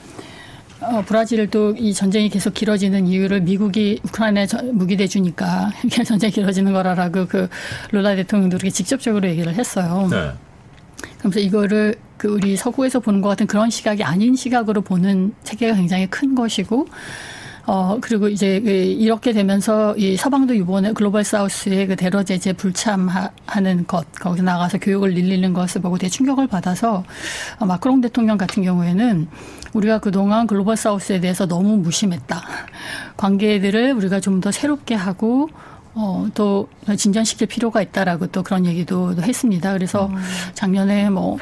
[0.80, 7.26] 어, 브라질도 이 전쟁이 계속 길어지는 이유를 미국이 우크라이나에 무기 대주니까 이게 전쟁이 길어지는 거라라고
[7.26, 7.48] 그
[7.92, 10.08] 룰라 대통령도 그렇게 직접적으로 얘기를 했어요.
[10.10, 10.32] 네.
[11.18, 16.06] 그래서 이거를 그 우리 서구에서 보는 것 같은 그런 시각이 아닌 시각으로 보는 체계가 굉장히
[16.06, 16.88] 큰 것이고
[17.66, 23.86] 어, 그리고 이제 그 이렇게 되면서 이 서방도 이번에 글로벌 사우스의 그 대러 제재 불참하는
[23.86, 27.04] 것, 거기서 나가서 교육을 늘리는 것을 보고 되게 충격을 받아서
[27.58, 29.28] 어, 마크롱 대통령 같은 경우에는
[29.74, 32.42] 우리가 그동안 글로벌 사우스에 대해서 너무 무심했다.
[33.16, 35.48] 관계들을 우리가 좀 더 새롭게 하고
[35.94, 39.72] 어, 또 진전시킬 필요가 있다라고 또 그런 얘기도 했습니다.
[39.72, 40.16] 그래서 음.
[40.54, 41.38] 작년에 뭐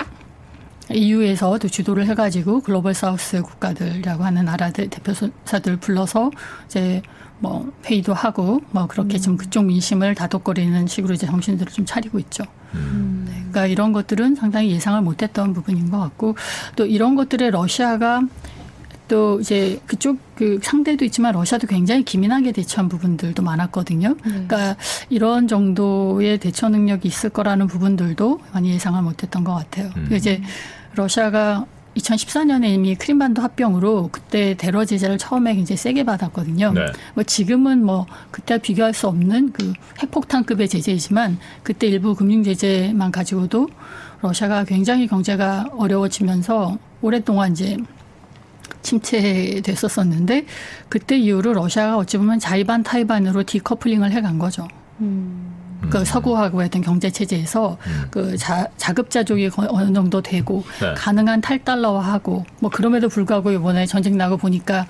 [0.92, 6.30] EU에서 또 주도를 해가지고 글로벌 사우스 국가들이라고 하는 나라들 대표사들 불러서
[6.66, 7.02] 이제
[7.38, 9.20] 뭐 회의도 하고 뭐 그렇게 음.
[9.20, 12.44] 좀 그쪽 민심을 다독거리는 식으로 이제 정신들을 좀 차리고 있죠.
[12.74, 13.24] 음.
[13.26, 16.36] 네, 그러니까 이런 것들은 상당히 예상을 못했던 부분인 것 같고
[16.76, 18.22] 또 이런 것들에 러시아가
[19.08, 24.10] 또 이제 그쪽 그 상대도 있지만 러시아도 굉장히 기민하게 대처한 부분들도 많았거든요.
[24.10, 24.16] 네.
[24.22, 24.76] 그러니까
[25.08, 29.90] 이런 정도의 대처 능력이 있을 거라는 부분들도 많이 예상을 못했던 것 같아요.
[29.96, 30.08] 음.
[30.12, 30.40] 이제
[30.94, 36.72] 러시아가 2014년에 이미 크림반도 합병으로 그때 대러 제재를 처음에 굉장히 세게 받았거든요.
[36.72, 36.86] 네.
[37.14, 43.68] 뭐 지금은 뭐 그때 비교할 수 없는 그 핵폭탄급의 제재이지만 그때 일부 금융 제재만 가지고도
[44.22, 47.76] 러시아가 굉장히 경제가 어려워지면서 오랫동안 이제
[48.82, 50.46] 침체됐었었는데
[50.88, 54.68] 그때 이후로 러시아가 어찌 보면 자이반 타이반으로 디커플링을 해간 거죠.
[55.00, 55.49] 음.
[55.88, 56.04] 그 음.
[56.04, 58.04] 서구하고 했던 경제 체제에서 음.
[58.10, 60.94] 그 자, 자급자족이 어느 정도 되고 네.
[60.94, 64.86] 가능한 탈달러화하고 뭐 그럼에도 불구하고 이번에 전쟁 나고 보니까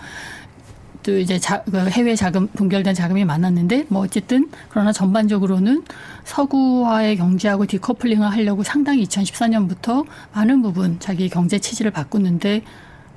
[1.02, 5.84] 또 이제 자, 그 해외 자금 동결된 자금이 많았는데 뭐 어쨌든 그러나 전반적으로는
[6.24, 12.62] 서구화의 경제하고 디커플링을 하려고 상당히 2014년부터 많은 부분 자기 경제 체질을 바꾸는데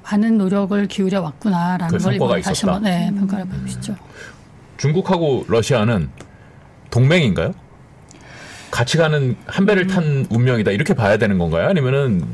[0.04, 3.96] 많은 노력을 기울여 왔구나라는 그걸 다시 한번 네, 평가를 해보고 싶죠.
[4.78, 6.10] 중국하고 러시아는
[6.90, 7.54] 동맹인가요?
[8.74, 11.70] 같이 가는 한 배를 탄 운명이다 이렇게 봐야 되는 건가요?
[11.70, 12.26] 아니면은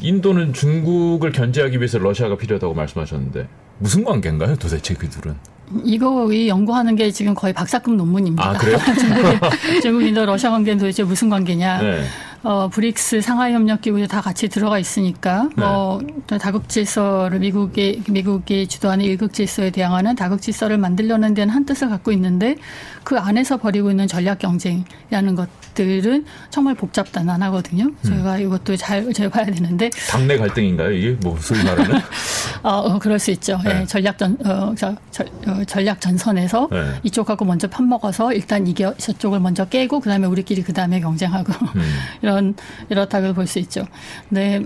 [0.00, 3.46] 인도는 중국을 견제하기 위해서 러시아가 필요하다고 말씀하셨는데
[3.78, 5.36] 무슨 관계인가요, 도대체 그 둘은?
[5.84, 8.50] 이거 이 연구하는 게 지금 거의 박사급 논문입니다.
[8.50, 8.78] 아, 그래요?
[9.82, 11.82] 중국, 인도, 러시아 관계는 도대체 무슨 관계냐?
[11.82, 12.04] 네.
[12.42, 15.62] 어, 브릭스 상하이 협력 기구에 다 같이 들어가 있으니까 네.
[15.62, 16.00] 뭐
[16.40, 22.12] 다국 질서를 미국의 미국이 주도하는 일극 질서에 대항하는 다국 질서를 만들려는 데는 한 뜻을 갖고
[22.12, 22.56] 있는데
[23.04, 25.48] 그 안에서 벌이고 있는 전략 경쟁이라는 것
[25.84, 27.84] 들은 정말 복잡다난하거든요.
[27.84, 27.96] 음.
[28.02, 31.96] 저희가 이것도 잘, 잘 봐야 되는데 당내 갈등인가요 이게 뭐 소위 말하는?
[32.62, 33.58] 어, 어, 그럴 수 있죠.
[33.64, 33.80] 네.
[33.80, 33.86] 네.
[33.86, 37.00] 전략 전 어, 저, 저, 어, 전략 전선에서 네.
[37.02, 41.82] 이쪽하고 먼저 편 먹어서 일단 이게 저쪽을 먼저 깨고 그다음에 우리끼리 그다음에 경쟁하고 음.
[42.22, 42.54] 이런
[42.88, 43.84] 이렇다고 볼 수 있죠.
[44.28, 44.64] 네.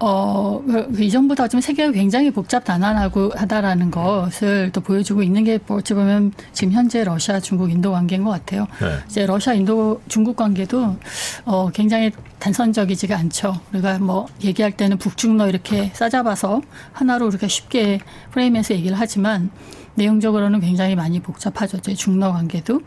[0.00, 5.78] 어, 그, 그 이전보다 좀 세계가 굉장히 복잡 단안하고 하다라는 것을 또 보여주고 있는 게뭐
[5.78, 8.66] 어찌 보면 지금 현재 러시아, 중국, 인도 관계인 것 같아요.
[8.80, 8.98] 네.
[9.08, 10.96] 이제 러시아, 인도, 중국 관계도
[11.44, 13.60] 어, 굉장히 단선적이지가 않죠.
[13.72, 19.50] 우리가 뭐 얘기할 때는 북중러 이렇게 싸잡아서 하나로 이렇게 쉽게 프레임에서 얘기를 하지만
[19.94, 21.80] 내용적으로는 굉장히 많이 복잡하죠.
[21.80, 22.80] 제 중러 관계도.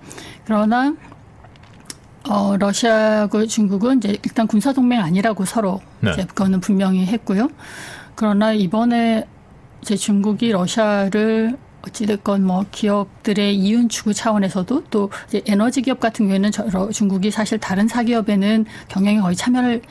[0.45, 0.95] 그러나
[2.29, 6.11] 어, 러시아하고 중국은 이제 일단 군사 동맹 아니라고 서로 네.
[6.11, 7.49] 이제 그거는 분명히 했고요.
[8.15, 9.25] 그러나 이번에
[9.81, 11.57] 이제 중국이 러시아를
[11.87, 17.57] 어찌됐건 뭐 기업들의 이윤 추구 차원에서도 또 이제 에너지 기업 같은 경우에는 저, 중국이 사실
[17.57, 19.81] 다른 사기업에는 경영에 거의 참여를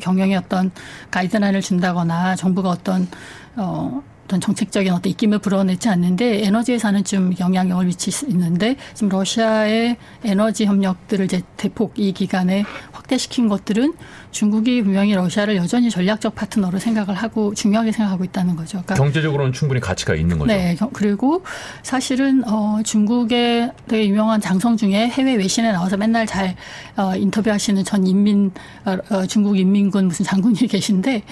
[0.00, 0.72] 경영에 어떤
[1.10, 3.06] 가이드라인을 준다거나 정부가 어떤
[3.54, 11.26] 어 어떤 정책적인 어떤 입김을 불어내지 않는데 에너지에서는 좀 영향력을 미치는데 지금 러시아의 에너지 협력들을
[11.26, 13.92] 이제 대폭 이 기간에 확대시킨 것들은
[14.30, 18.78] 중국이 분명히 러시아를 여전히 전략적 파트너로 생각을 하고 중요하게 생각하고 있다는 거죠.
[18.78, 20.50] 그러니까 경제적으로는 충분히 가치가 있는 거죠.
[20.50, 20.78] 네.
[20.94, 21.42] 그리고
[21.82, 26.56] 사실은 어 중국의 되게 유명한 장성 중에 해외 외신에 나와서 맨날 잘
[26.96, 28.50] 어, 인터뷰하시는 전 인민
[28.86, 31.22] 어, 어 중국 인민군 무슨 장군이 계신데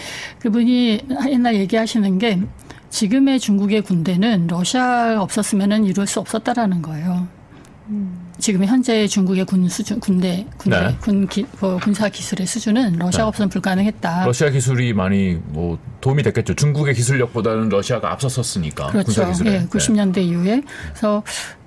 [0.40, 2.38] 그분이 옛날 얘기하시는 게
[2.90, 7.28] 지금의 중국의 군대는 러시아가 없었으면 이룰 수 없었다라는 거예요.
[8.38, 10.96] 지금 현재 중국의 군 수준, 군대, 군대, 네.
[11.00, 13.28] 군 기, 뭐 군사 기술의 수준은 러시아가 네.
[13.28, 14.26] 없으면 불가능했다.
[14.26, 16.54] 러시아 기술이 많이 뭐 도움이 됐겠죠.
[16.54, 18.88] 중국의 기술력보다는 러시아가 앞섰었으니까.
[18.88, 19.06] 그렇죠.
[19.06, 19.52] 군사 기술에.
[19.54, 20.22] 예, 90년대 네.
[20.22, 21.22] 이후에 그래서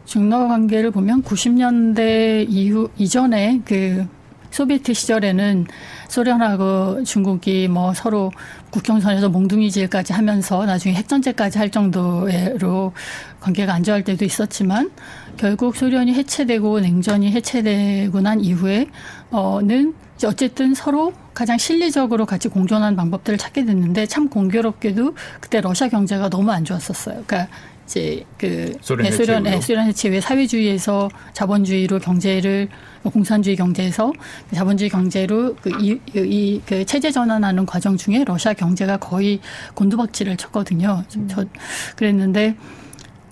[0.05, 4.07] 중러 관계를 보면 90년대 이후 이전에 그
[4.53, 5.65] 소비에트 시절에는
[6.07, 8.31] 소련하고 중국이 뭐 서로
[8.69, 12.93] 국경선에서 몽둥이질까지 하면서 나중에 핵전제까지 할 정도로
[13.39, 14.91] 관계가 안 좋을 때도 있었지만
[15.37, 18.87] 결국 소련이 해체되고 냉전이 해체되고 난 이후에
[19.31, 26.29] 어는 어쨌든 서로 가장 실리적으로 같이 공존하는 방법들을 찾게 됐는데 참 공교롭게도 그때 러시아 경제가
[26.29, 27.23] 너무 안 좋았었어요.
[27.25, 27.51] 그러니까
[27.85, 32.69] 이제 그 소련 소련 네, 소련 해체 후 사회주의에서 자본주의로 경제를
[33.03, 34.13] 공산주의 경제에서
[34.53, 39.39] 자본주의 경제로 그이그 그 체제 전환하는 과정 중에 러시아 경제가 거의
[39.73, 41.03] 곤두박질을 쳤거든요.
[41.17, 41.27] 음.
[41.29, 41.45] 저
[41.95, 42.55] 그랬는데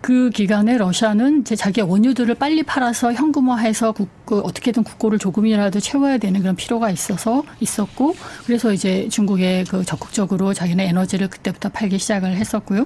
[0.02, 6.18] 그 기간에 러시아는 이제 자기 원유들을 빨리 팔아서 현금화해서 국, 그 어떻게든 국고를 조금이라도 채워야
[6.18, 12.36] 되는 그런 필요가 있어서 있었고 그래서 이제 중국에 그 적극적으로 자기네 에너지를 그때부터 팔기 시작을
[12.36, 12.86] 했었고요.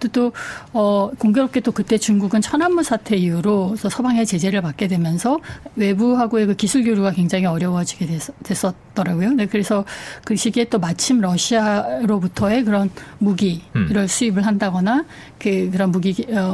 [0.00, 0.32] 또또
[0.72, 5.38] 어, 공교롭게 또 그때 중국은 천안문 사태 이후로 서방의 제재를 받게 되면서
[5.76, 9.84] 외부하고의 그 기술 교류가 굉장히 어려워지게 됐, 었더라고요 네, 그래서
[10.24, 14.06] 그 시기에 또 마침 러시아로부터의 그런 무기를 음.
[14.06, 15.04] 수입을 한다거나
[15.38, 16.53] 그 그런 무기 어,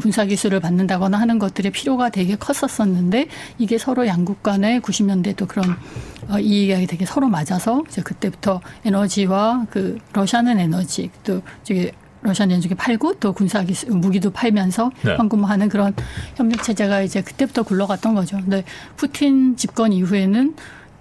[0.00, 5.76] 군사 기술을 받는다거나 하는 것들의 필요가 되게 컸었었는데 이게 서로 양국 간의 90년대도 그런
[6.28, 11.90] 어, 이익이 되게 서로 맞아서 이제 그때부터 에너지와 그 러시아는 에너지 또 저기
[12.22, 15.16] 러시아는 연중에 팔고 또 군사 기술 무기도 팔면서 네.
[15.16, 15.94] 현금화하는 그런
[16.36, 18.36] 협력 체제가 이제 그때부터 굴러갔던 거죠.
[18.36, 18.64] 근데
[18.96, 20.54] 푸틴 집권 이후에는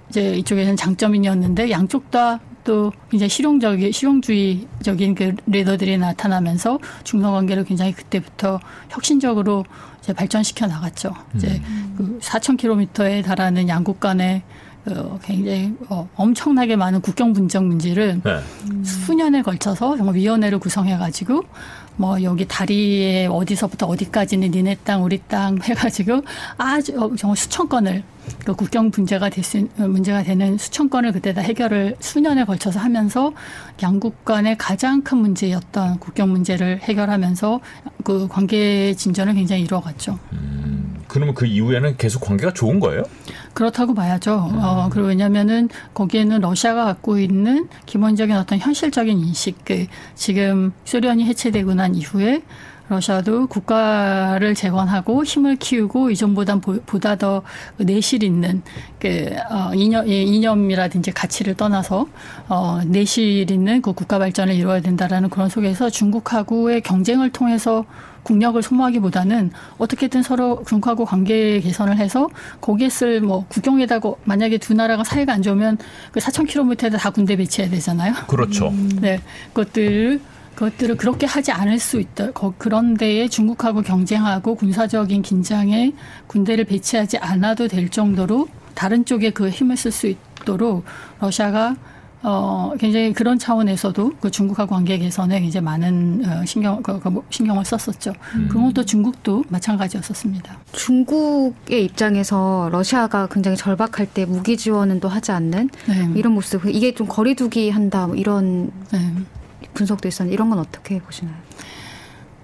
[0.10, 7.93] 이제 이쪽에는 장점이었는데 양쪽 다 또 굉장히 실용적인 실용주의적인 그 리더들이 나타나면서 중러 관계를 굉장히
[7.93, 9.65] 그때부터 혁신적으로
[10.00, 11.13] 이제 발전시켜 나갔죠.
[11.36, 11.95] 이제 음.
[11.98, 14.43] 그 4,000km에 달하는 양국 간의
[14.88, 18.84] 어, 굉장히 어, 엄청나게 많은 국경 분쟁 문제를 네.
[18.84, 21.43] 수년에 걸쳐서 정말 위원회를 구성해가지고
[22.00, 26.22] 뭐 여기 다리에 어디서부터 어디까지는 니네 땅 우리 땅 해가지고
[26.58, 28.04] 아주 어, 정말 수천 건을
[28.46, 33.34] 그 국경 문제가 됐수 문제가 되는 수천 건을 그때 다 해결을 수년에 걸쳐서 하면서
[33.84, 37.60] 양국 간의 가장 큰 문제였던 국경 문제를 해결하면서
[38.06, 40.18] 그 관계 진전을 굉장히 이루어갔죠.
[40.32, 43.04] 음, 그러면 그 이후에는 계속 관계가 좋은 거예요?
[43.54, 44.50] 그렇다고 봐야죠.
[44.52, 44.60] 음.
[44.60, 49.86] 어, 그리고 왜냐면은 거기에는 러시아가 갖고 있는 기본적인 어떤 현실적인 인식, 그
[50.16, 52.42] 지금 소련이 해체되고 난 이후에
[52.90, 57.44] 러시아도 국가를 재건하고 힘을 키우고 이전보다 보다 더
[57.78, 58.64] 내실 있는
[58.98, 62.08] 그 어, 이념 예, 이념이라든지 가치를 떠나서
[62.48, 67.86] 어, 내실 있는 그 국가 발전을 이루어야 된다라는 그런 속에서 중국하고의 경쟁을 통해서
[68.24, 72.30] 국력을 소모하기보다는 어떻게든 서로 중국하고 관계 개선을 해서
[72.62, 75.78] 거기에 쓸 뭐 국경에다가 만약에 두 나라가 사이가 안 좋으면
[76.12, 78.14] 그 4,000km에다 다 군대 배치해야 되잖아요.
[78.28, 78.72] 그렇죠.
[79.02, 79.20] 네,
[79.54, 80.22] 그것들을
[80.56, 82.32] 그것들을 그렇게 하지 않을 수 있다.
[82.58, 85.94] 그런 데에 중국하고 경쟁하고 군사적인 긴장에
[86.28, 90.84] 군대를 배치하지 않아도 될 정도로 다른 쪽에 그 힘을 쓸 수 있도록
[91.22, 91.78] 러시아가
[92.22, 97.64] 어, 굉장히 그런 차원에서도 그 중국과 관계 개선에 이제 많은 어, 신경, 그, 그 신경을
[97.64, 98.14] 썼었죠.
[98.36, 98.48] 음.
[98.50, 100.58] 그런 것도 중국도 마찬가지였었습니다.
[100.74, 106.12] 중국의 입장에서 러시아가 굉장히 절박할 때 무기 지원은 또 하지 않는 네.
[106.16, 109.14] 이런 모습, 이게 좀 거리두기 한다, 뭐 이런 네.
[109.74, 111.36] 분석도 있었는데 이런 건 어떻게 보시나요?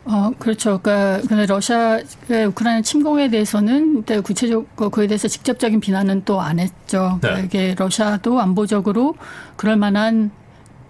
[0.05, 0.79] 어, 그렇죠.
[0.81, 7.19] 그러니까 근데 러시아의 우크라이나 침공에 대해서는 구체적 그에 대해서 직접적인 비난은 또 안 했죠.
[7.21, 7.29] 네.
[7.29, 9.15] 그러니까 이게 러시아도 안보적으로
[9.55, 10.29] 그럴 만한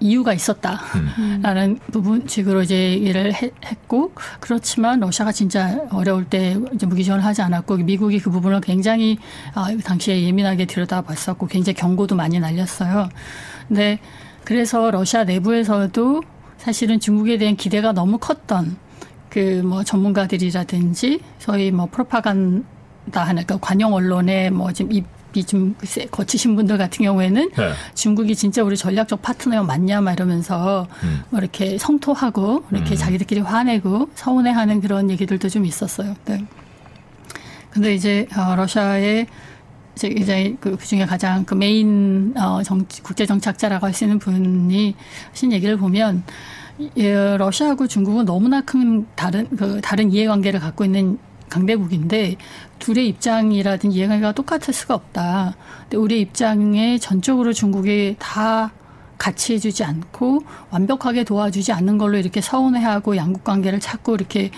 [0.01, 1.79] 이유가 있었다라는 음.
[1.91, 4.11] 부분식으로 이제 얘기를 했고
[4.41, 9.17] 그렇지만 러시아가 진짜 어려울 때 이제 무기 지원을 하지 않았고 미국이 그 부분을 굉장히
[9.53, 13.09] 아, 당시에 예민하게 들여다봤었고 굉장히 경고도 많이 날렸어요.
[13.69, 13.99] 근데
[14.43, 16.21] 그래서 러시아 내부에서도
[16.57, 18.75] 사실은 중국에 대한 기대가 너무 컸던
[19.35, 22.63] 그 뭐 전문가들이라든지 소위 뭐 프로파간다
[23.23, 25.75] 하는 그 관영 언론의 뭐 지금 입좀
[26.09, 27.73] 거치신 분들 같은 경우에는 네.
[27.95, 31.23] 중국이 진짜 우리 전략적 파트너가 맞냐 막 이러면서 음.
[31.29, 32.95] 뭐 이렇게 성토하고 이렇게 음.
[32.95, 36.15] 자기들끼리 화내고 서운해하는 그런 얘기들도 좀 있었어요.
[36.23, 36.45] 네.
[37.71, 39.27] 근데 이제 어, 러시아의
[39.97, 44.17] 이제, 이제 그, 그 중에 가장 그 메인 어 정치, 국제 정착자라고 할 수 있는
[44.19, 44.95] 분이
[45.31, 46.23] 하신 얘기를 보면
[46.97, 51.17] 예, 러시아하고 중국은 너무나 큰 다른 그 다른 이해관계를 갖고 있는
[51.49, 52.35] 강대국인데
[52.79, 55.55] 둘의 입장이라든지 이해관계가 똑같을 수가 없다.
[55.83, 58.73] 근데 우리 입장에 전적으로 중국이 다
[59.17, 64.51] 같이 해주지 않고 완벽하게 도와주지 않는 걸로 이렇게 서운해하고 양국 관계를 자꾸 이렇게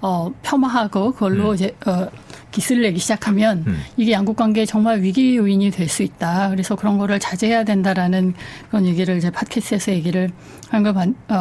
[0.00, 1.54] 어 폄하하고 그걸로 음.
[1.54, 2.06] 이제 어
[2.54, 3.82] 기스를 내기 시작하면 음.
[3.96, 6.50] 이게 양국 관계에 정말 위기 요인이 될 수 있다.
[6.50, 8.34] 그래서 그런 거를 자제해야 된다라는
[8.70, 10.30] 그런 얘기를 이제 팟캐스트에서 얘기를
[10.70, 10.96] 한걸
[11.28, 11.34] 어,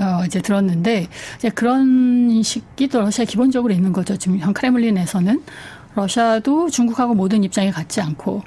[0.00, 4.16] 어, 이제 들었는데 이제 그런 인식이 또 러시아 기본적으로 있는 거죠.
[4.16, 5.42] 지금 현 크레물린에서는
[5.94, 8.42] 러시아도 중국하고 모든 입장이 같지 않고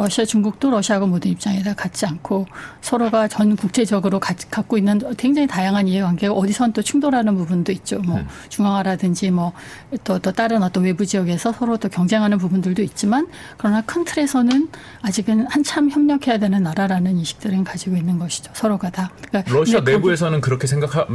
[0.00, 2.46] 러시아, 중국도 러시아하고 모든 입장에다 같지 않고
[2.80, 7.98] 서로가 전 국제적으로 가, 갖고 있는 굉장히 다양한 이해관계가 어디선 또 충돌하는 부분도 있죠.
[7.98, 8.26] 뭐 음.
[8.48, 13.28] 중앙화라든지 뭐또또 다른 어떤 외부 지역에서 서로 또 경쟁하는 부분들도 있지만
[13.58, 14.68] 그러나 큰 틀에서는
[15.02, 18.50] 아직은 한참 협력해야 되는 나라라는 인식들은 가지고 있는 것이죠.
[18.54, 19.10] 서로가 다.
[19.28, 21.06] 그러니까 러시아 내부에서는 그렇게 생각하 아,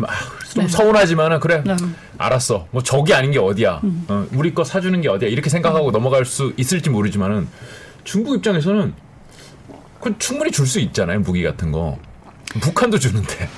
[0.54, 0.68] 좀 네.
[0.68, 1.76] 서운하지만은 그래 네.
[2.20, 2.68] 알았어.
[2.70, 3.82] 뭐 적이 아닌 게 어디야.
[3.84, 4.06] 음.
[4.10, 5.30] 어, 우리 거 사주는 게 어디야.
[5.30, 5.92] 이렇게 생각하고 음.
[5.92, 7.48] 넘어갈 수 있을지 모르지만은.
[8.06, 8.94] 중국 입장에서는
[10.00, 11.98] 그 충분히 줄 수 있잖아요 무기 같은 거
[12.62, 13.50] 북한도 주는데.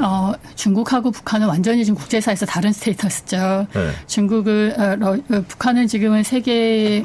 [0.00, 3.66] 어, 중국하고 북한은 완전히 지금 국제사에서 다른 스테이터스죠.
[3.72, 3.90] 네.
[4.06, 7.04] 중국을 어, 러, 어, 북한은 지금은 세계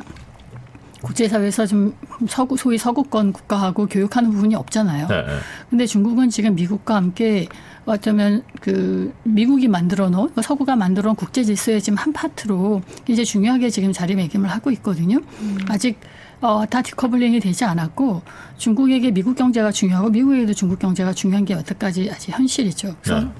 [1.01, 1.95] 국제사회에서 좀
[2.27, 5.07] 서구 소위 서구권 국가하고 교육하는 부분이 없잖아요.
[5.07, 5.21] 네.
[5.21, 5.37] 네.
[5.69, 7.47] 근데 중국은 지금 미국과 함께
[7.85, 13.69] 어쩌면 그 미국이 만들어 놓은 서구가 만들어 놓은 국제 질서의 지금 한 파트로 이제 중요하게
[13.69, 15.19] 지금 자리매김을 하고 있거든요.
[15.39, 15.57] 음.
[15.69, 15.99] 아직
[16.41, 18.21] 어, 다 디커블링이 되지 않았고
[18.57, 22.95] 중국에게 미국 경제가 중요하고 미국에게도 중국 경제가 중요한 게 여태까지 아직 현실이죠.
[23.01, 23.31] 그래서 네.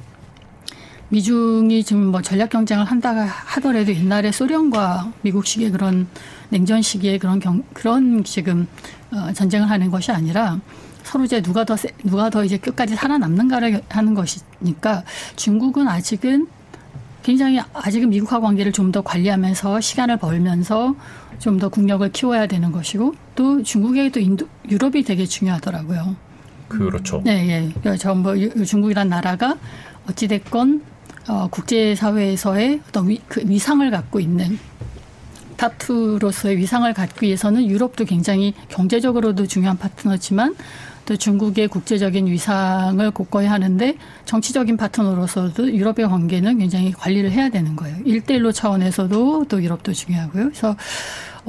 [1.09, 6.07] 미중이 지금 뭐 전략 경쟁을 한다가 하더라도 옛날에 소련과 미국식의 그런
[6.49, 8.67] 냉전 시기에 그런 경, 그런 지금
[9.11, 10.59] 어, 전쟁을 하는 것이 아니라
[11.03, 15.03] 서로 이제 누가 더 누가 더 이제 끝까지 살아남는가를 하는 것이니까
[15.35, 16.47] 중국은 아직은
[17.23, 20.95] 굉장히 아직은 미국과 관계를 좀 더 관리하면서 시간을 벌면서
[21.39, 26.15] 좀 더 국력을 키워야 되는 것이고 또 중국에도 인도 유럽이 되게 중요하더라고요.
[26.69, 27.21] 그렇죠.
[27.25, 27.97] 네, 예.
[27.97, 29.57] 전부 중국이란 나라가
[30.09, 30.81] 어찌 됐건
[31.27, 34.57] 어, 국제 사회에서의 어떤 위, 그 위상을 갖고 있는
[35.57, 40.55] 탑투로서의 위상을 갖기 위해서는 유럽도 굉장히 경제적으로도 중요한 파트너지만
[41.05, 47.97] 또 중국의 국제적인 위상을 곳거히 하는데 정치적인 파트너로서도 유럽의 관계는 굉장히 관리를 해야 되는 거예요.
[48.05, 50.43] 일대일로 차원에서도 또 유럽도 중요하고요.
[50.45, 50.75] 그래서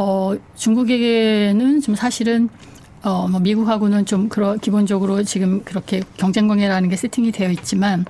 [0.00, 2.48] 어 중국에게는 좀 사실은
[3.02, 8.04] 어, 뭐, 미국하고는 좀, 그런, 기본적으로 지금 그렇게 경쟁 관계라는 게 세팅이 되어 있지만,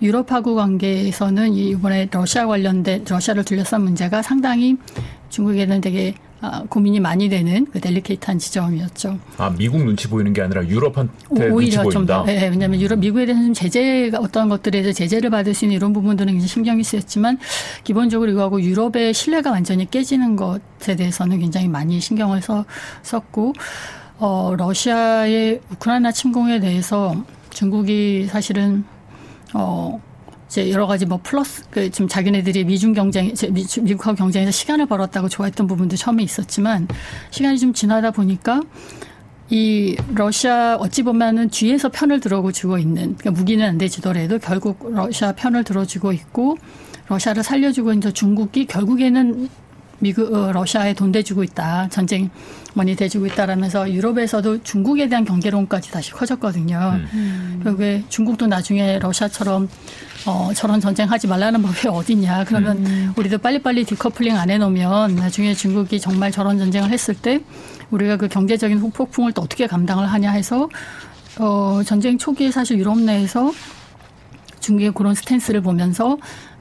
[0.00, 4.76] 유럽하고 관계에서는 이번에 러시아 관련된, 러시아를 둘러싼 문제가 상당히
[5.30, 6.25] 중국에는 되게 아,
[6.68, 9.18] 고민이 많이 되는 그 델리케이트한 지점이었죠.
[9.38, 12.18] 아 미국 눈치 보이는 게 아니라 유럽한테 오히려 눈치 보인다.
[12.18, 15.76] 좀, 네, 왜냐하면 유럽 미국에 대해서는 좀 제재가 어떤 것들에 대해서 제재를 받을 수 있는
[15.76, 17.38] 이런 부분들은 굉장히 신경이 쓰였지만
[17.84, 22.64] 기본적으로 이거하고 유럽의 신뢰가 완전히 깨지는 것에 대해서는 굉장히 많이 신경을 써,
[23.02, 23.54] 썼고
[24.18, 27.16] 어, 러시아의 우크라이나 침공에 대해서
[27.50, 28.84] 중국이 사실은
[29.54, 30.00] 어
[30.48, 33.32] 이제 여러 가지 뭐 플러스 그 지금 자기네들이 미중 경쟁
[33.82, 36.88] 미국하고 경쟁에서 시간을 벌었다고 좋아했던 부분도 처음에 있었지만
[37.30, 38.62] 시간이 좀 지나다 보니까
[39.48, 45.64] 이 러시아 어찌 보면은 뒤에서 편을 들어주고 있는 그러니까 무기는 안 되지더라도 결국 러시아 편을
[45.64, 46.58] 들어주고 있고
[47.08, 49.48] 러시아를 살려주고 있는 중국이 결국에는
[49.98, 52.30] 미국 어, 러시아에 돈 대주고 있다 전쟁
[52.74, 57.00] 많이 대주고 있다라면서 유럽에서도 중국에 대한 경계론까지 다시 커졌거든요.
[57.14, 57.60] 음.
[57.62, 59.68] 결국에 중국도 나중에 러시아처럼
[60.26, 62.44] 어, 저런 전쟁 하지 말라는 법이 어딨냐.
[62.44, 63.12] 그러면 음.
[63.16, 67.40] 우리도 빨리빨리 디커플링 안 해놓으면 나중에 중국이 정말 저런 전쟁을 했을 때
[67.90, 70.68] 우리가 그 경제적인 폭풍을 또 어떻게 감당을 하냐 해서
[71.38, 73.52] 어, 전쟁 초기에 사실 유럽 내에서
[74.60, 76.18] 중국의 그런 스탠스를 보면서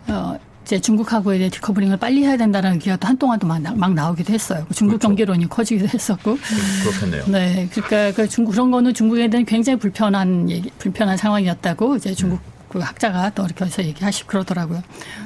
[0.08, 4.66] 어, 이제 중국하고에 대해 decoupling을 빨리 해야 된다는 얘기가 또 한동안 막, 막 나오기도 했어요.
[4.74, 5.08] 중국 그렇죠.
[5.08, 6.32] 경계론이 커지기도 했었고.
[6.32, 6.38] 음,
[6.84, 7.24] 그렇겠네요.
[7.28, 7.70] 네.
[7.72, 12.55] 그러니까 그 중국 그런 거는 중국에 대한 굉장히 불편한 얘기, 불편한 상황이었다고 이제 중국 음.
[12.76, 14.84] 그 학자가 또 이렇게 해서 얘기하시고 그러더라고요.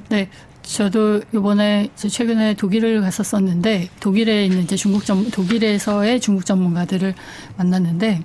[0.10, 0.30] 네.
[0.62, 7.16] 저도 이번에 최근에 독일을 갔었었는데 독일에 있는 이제 중국 전 독일에서의 중국 전문가들을
[7.58, 8.22] 만났는데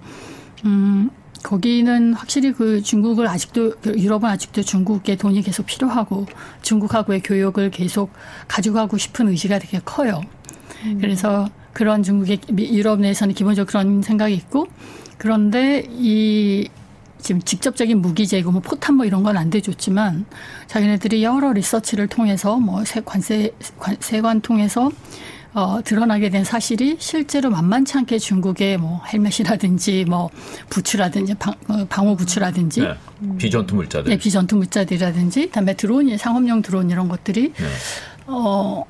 [0.67, 1.09] 음
[1.43, 6.27] 거기는 확실히 그 중국을 아직도 그 유럽은 아직도 중국의 돈이 계속 필요하고
[6.61, 8.13] 중국하고의 교역을 계속
[8.47, 10.21] 가져가고 싶은 의지가 되게 커요.
[10.85, 10.99] 음.
[11.01, 14.67] 그래서 그런 중국의 유럽 내에서는 기본적으로 그런 생각이 있고
[15.17, 16.69] 그런데 이
[17.25, 20.27] 지금 직접적인 무기 제공 뭐 포탄 뭐 이런 건 안 돼줬지만
[20.67, 23.51] 자기네들이 여러 리서치를 통해서 뭐 관세
[24.01, 24.91] 세관 통해서
[25.55, 30.29] 어, 드러나게 된 사실이 실제로 만만치 않게 중국의 뭐 헬멧이라든지 뭐
[30.69, 32.95] 부츠라든지 방, 어, 방호 부츠라든지 네.
[33.39, 37.67] 비전투 물자들, 네, 비전투 물자들이라든지 다음에 드론, 상업용 드론 이런 것들이 네.
[38.27, 38.85] 어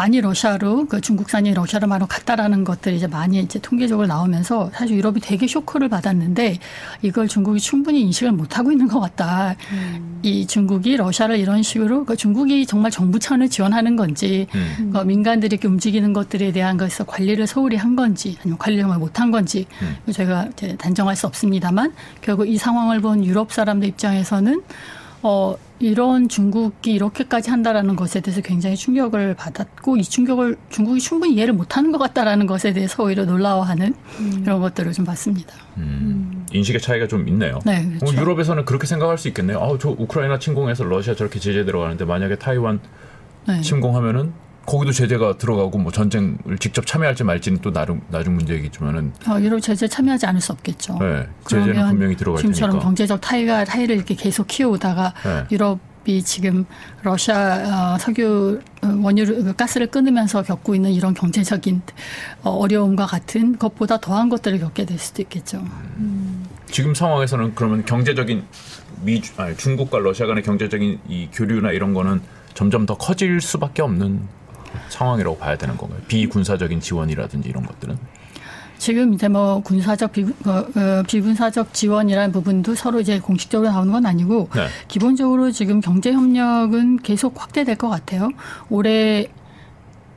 [0.00, 5.20] 많이 러시아로 그 중국산이 러시아로 바로 갔다라는 것들이 이제 많이 이제 통계적으로 나오면서 사실 유럽이
[5.20, 6.56] 되게 쇼크를 받았는데
[7.02, 9.56] 이걸 중국이 충분히 인식을 못 하고 있는 것 같다.
[9.72, 10.20] 음.
[10.22, 14.90] 이 중국이 러시아를 이런 식으로 그 중국이 정말 정부 차원을 지원하는 건지 음.
[14.90, 19.30] 그 민간들이 이렇게 움직이는 것들에 대한 것에서 관리를 소홀히 한 건지 아니면 관리를 정말 못한
[19.30, 20.12] 건지 음.
[20.14, 20.48] 저희가
[20.78, 21.92] 단정할 수 없습니다만
[22.22, 24.62] 결국 이 상황을 본 유럽 사람들 입장에서는
[25.22, 31.54] 어, 이런 중국이 이렇게까지 한다라는 것에 대해서 굉장히 충격을 받았고 이 충격을 중국이 충분히 이해를
[31.54, 34.40] 못하는 것 같다라는 것에 대해서 오히려 놀라워하는 음.
[34.42, 35.54] 이런 것들을 좀 봤습니다.
[35.78, 36.44] 음.
[36.52, 37.60] 인식의 차이가 좀 있네요.
[37.64, 38.06] 네, 그렇죠.
[38.06, 39.58] 어, 유럽에서는 그렇게 생각할 수 있겠네요.
[39.58, 42.80] 아, 저 우크라이나 침공해서 러시아 저렇게 제재 들어가는데 만약에 타이완
[43.48, 43.62] 네.
[43.62, 44.32] 침공하면은
[44.70, 49.88] 거기도 제재가 들어가고 뭐 전쟁을 직접 참여할지 말지는 또 나중 나중 문제이겠지만은 어, 유럽 제재
[49.88, 50.96] 참여하지 않을 수 없겠죠.
[51.00, 52.84] 네, 제재는 분명히 들어갈 지금처럼 테니까.
[52.84, 55.44] 경제적 타이가 타이를 이렇게 계속 키워오다가 네.
[55.50, 56.66] 유럽이 지금
[57.02, 61.82] 러시아 어, 석유 어, 원유 그 가스를 끊으면서 겪고 있는 이런 경제적인
[62.44, 65.64] 어, 어려움과 같은 것보다 더한 것들을 겪게 될 수도 있겠죠.
[65.96, 66.46] 음.
[66.70, 68.44] 지금 상황에서는 그러면 경제적인
[69.02, 72.20] 미 아니, 중국과 러시아 간의 경제적인 이 교류나 이런 거는
[72.54, 74.39] 점점 더 커질 수밖에 없는
[74.88, 76.00] 상황이라고 봐야 되는 건가요?
[76.08, 77.98] 비군사적인 지원이라든지 이런 것들은?
[78.78, 84.06] 지금 이제 뭐 군사적 비, 어, 어, 비군사적 지원이라는 부분도 서로 이제 공식적으로 나오는 건
[84.06, 84.68] 아니고 네.
[84.88, 88.30] 기본적으로 지금 경제 협력은 계속 확대될 것 같아요.
[88.70, 89.28] 올해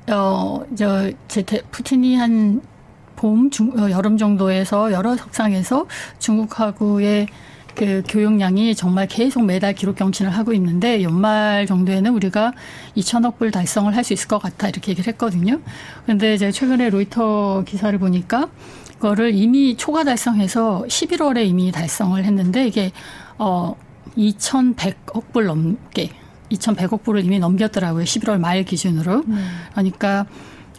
[0.10, 2.62] 어저 제태 푸틴이 한
[3.18, 5.86] 봄, 중, 어, 여름 정도에서 여러 석상에서
[6.20, 7.28] 중국하고의
[7.76, 12.54] 그 교육량이 정말 계속 매달 기록 경신을 하고 있는데 연말 정도에는 우리가
[12.96, 15.62] 2천억 불 달성을 할 수 있을 것 같아 이렇게 얘기를 했거든요.
[16.04, 18.50] 그런데 이제 최근에 로이터 기사를 보니까
[19.00, 22.92] 그거를 이미 초과 달성해서 11월에 이미 달성을 했는데 이게
[23.38, 23.76] 어
[24.18, 26.10] 2,100억 불 넘게
[26.52, 28.04] 2,100억 불을 이미 넘겼더라고요.
[28.04, 29.24] 11월 말 기준으로.
[29.28, 29.50] 음.
[29.72, 30.26] 그러니까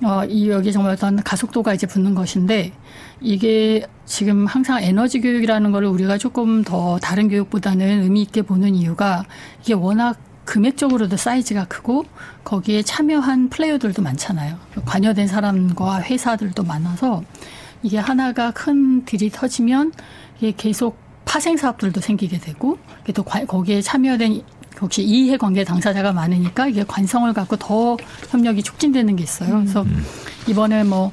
[0.02, 2.72] 어, 이 여기 정말 어떤 가속도가 이제 붙는 것인데
[3.20, 9.24] 이게 지금 항상 에너지 교육이라는 거를 우리가 조금 더 다른 교육보다는 의미 있게 보는 이유가
[9.62, 12.04] 이게 워낙 금액적으로도 사이즈가 크고
[12.44, 14.58] 거기에 참여한 플레이어들도 많잖아요.
[14.84, 17.22] 관여된 사람과 회사들도 많아서
[17.82, 19.92] 이게 하나가 큰 딜이 터지면
[20.38, 22.78] 이게 계속 파생 사업들도 생기게 되고
[23.14, 24.42] 또 거기에 참여된
[24.82, 27.96] 역시 이해관계 당사자가 많으니까 이게 관성을 갖고 더
[28.30, 29.60] 협력이 촉진되는 게 있어요.
[29.60, 30.04] 그래서 음.
[30.48, 31.12] 이번에 뭐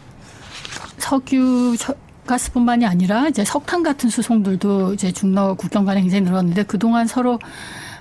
[1.01, 1.75] 석유
[2.25, 7.39] 가스뿐만이 아니라 이제 석탄 같은 수송들도 이제 중러 국경 간에 굉장히 늘었는데 그동안 서로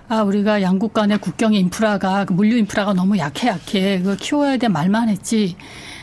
[0.09, 3.99] 아, 우리가 양국 간의 국경의 인프라가, 그 물류 인프라가 너무 약해, 약해.
[3.99, 5.57] 그걸 키워야 돼 말만 했지.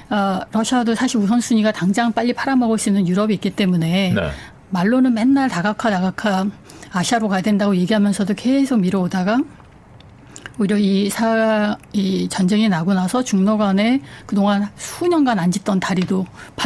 [0.10, 4.30] 어, 러시아도 사실 우선순위가 당장 빨리 팔아먹을 수 있는 유럽이 있기 때문에 네.
[4.70, 6.46] 말로는 맨날 다각화, 다각화
[6.94, 9.40] 아시아로 가야 된다고 얘기하면서도 계속 미뤄오다가
[10.60, 16.26] 오히려 이 사, 이 전쟁이 나고 나서 중러 간에 그동안 수년간 안 짓던 다리도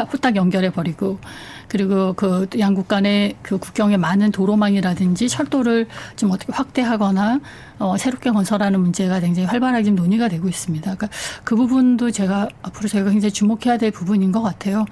[0.09, 1.19] 후딱 연결해 버리고
[1.67, 5.87] 그리고 그 양국 간의 그 국경에 많은 도로망이라든지 철도를
[6.17, 7.39] 좀 어떻게 확대하거나
[7.79, 10.83] 어, 새롭게 건설하는 문제가 굉장히 활발하게 지금 논의가 되고 있습니다.
[10.83, 11.07] 그러니까
[11.45, 14.85] 그 부분도 제가 앞으로 제가 굉장히 주목해야 될 부분인 것 같아요.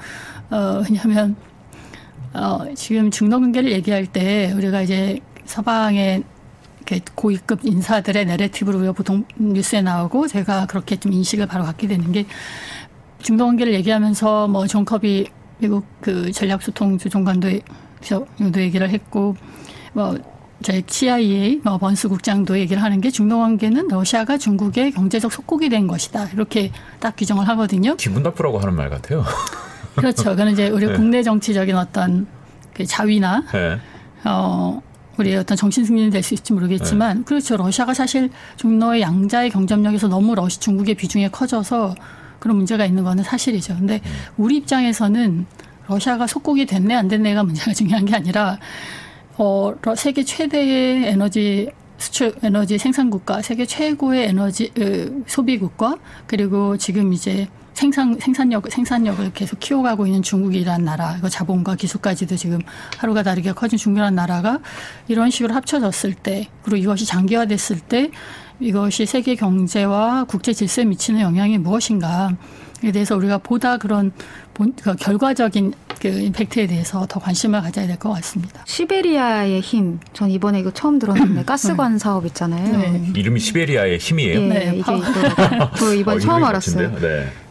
[0.49, 1.35] 어, 왜냐하면
[2.33, 6.23] 어, 지금 중러 관계를 얘기할 때 우리가 이제 서방의
[7.15, 12.25] 고위급 인사들의 내레티브로 보통 뉴스에 나오고 제가 그렇게 좀 인식을 바로 갖게 되는 게
[13.21, 15.27] 중동 관계를 얘기하면서 뭐 존컵이
[15.59, 17.49] 미국 그 전략소통 조정관도
[18.53, 19.35] 도 얘기를 했고
[19.93, 20.17] 뭐
[20.61, 25.87] 저희 CIA 뭐 번스 국장도 얘기를 하는 게 중동 관계는 러시아가 중국의 경제적 속국이 된
[25.87, 27.95] 것이다 이렇게 딱 규정을 하거든요.
[27.95, 29.23] 기분 나쁘라고 하는 말 같아요.
[29.95, 30.35] 그렇죠.
[30.35, 30.93] 그는 이제 우리 네.
[30.93, 32.27] 국내 정치적인 어떤
[32.73, 33.79] 그 자위나 네.
[34.25, 34.81] 어
[35.19, 37.23] 우리의 어떤 정신 승리는 될 수 있을지 모르겠지만 네.
[37.23, 37.57] 그렇죠.
[37.57, 41.95] 러시아가 사실 중로의 양자의 경쟁력에서 너무 러시 중국의 비중이 커져서
[42.39, 43.75] 그런 문제가 있는 거는 사실이죠.
[43.75, 44.11] 근데 음.
[44.37, 45.45] 우리 입장에서는
[45.87, 48.59] 러시아가 속국이 됐네 안 됐네가 문제가 중요한 게 아니라
[49.37, 55.97] 어 세계 최대의 에너지 수출 에너지 생산 국가, 세계 최고의 에너지 으, 소비 국가,
[56.27, 62.59] 그리고 지금 이제 생산 생산력 생산력을 계속 키워가고 있는 중국이란 나라, 이거 자본과 기술까지도 지금
[62.97, 64.59] 하루가 다르게 커진 중국이란 나라가
[65.07, 68.11] 이런 식으로 합쳐졌을 때, 그리고 이것이 장기화됐을 때
[68.59, 72.35] 이것이 세계 경제와 국제 질서에 미치는 영향이 무엇인가?
[72.81, 74.13] 에 대해서 우리가 보다 그런
[74.53, 78.63] 본, 그 결과적인 그 임팩트에 대해서 더 관심을 가져야 될 것 같습니다.
[78.65, 79.99] 시베리아의 힘.
[80.13, 81.99] 전 이번에 이거 처음 들었는데 가스관 네.
[81.99, 82.77] 사업 있잖아요.
[82.77, 83.11] 네.
[83.15, 84.39] 이름이 시베리아의 힘이에요.
[84.41, 84.91] 네, 네 이게
[85.77, 86.95] 저 이번 어, 처음 알았어요.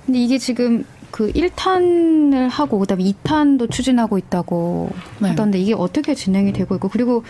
[0.09, 0.13] 네.
[0.13, 4.91] 근데 이게 지금 그 1탄을 하고 그다음에 2탄도 추진하고 있다고
[5.21, 5.29] 네.
[5.29, 7.25] 하던데 이게 어떻게 진행이 되고 있고 그리고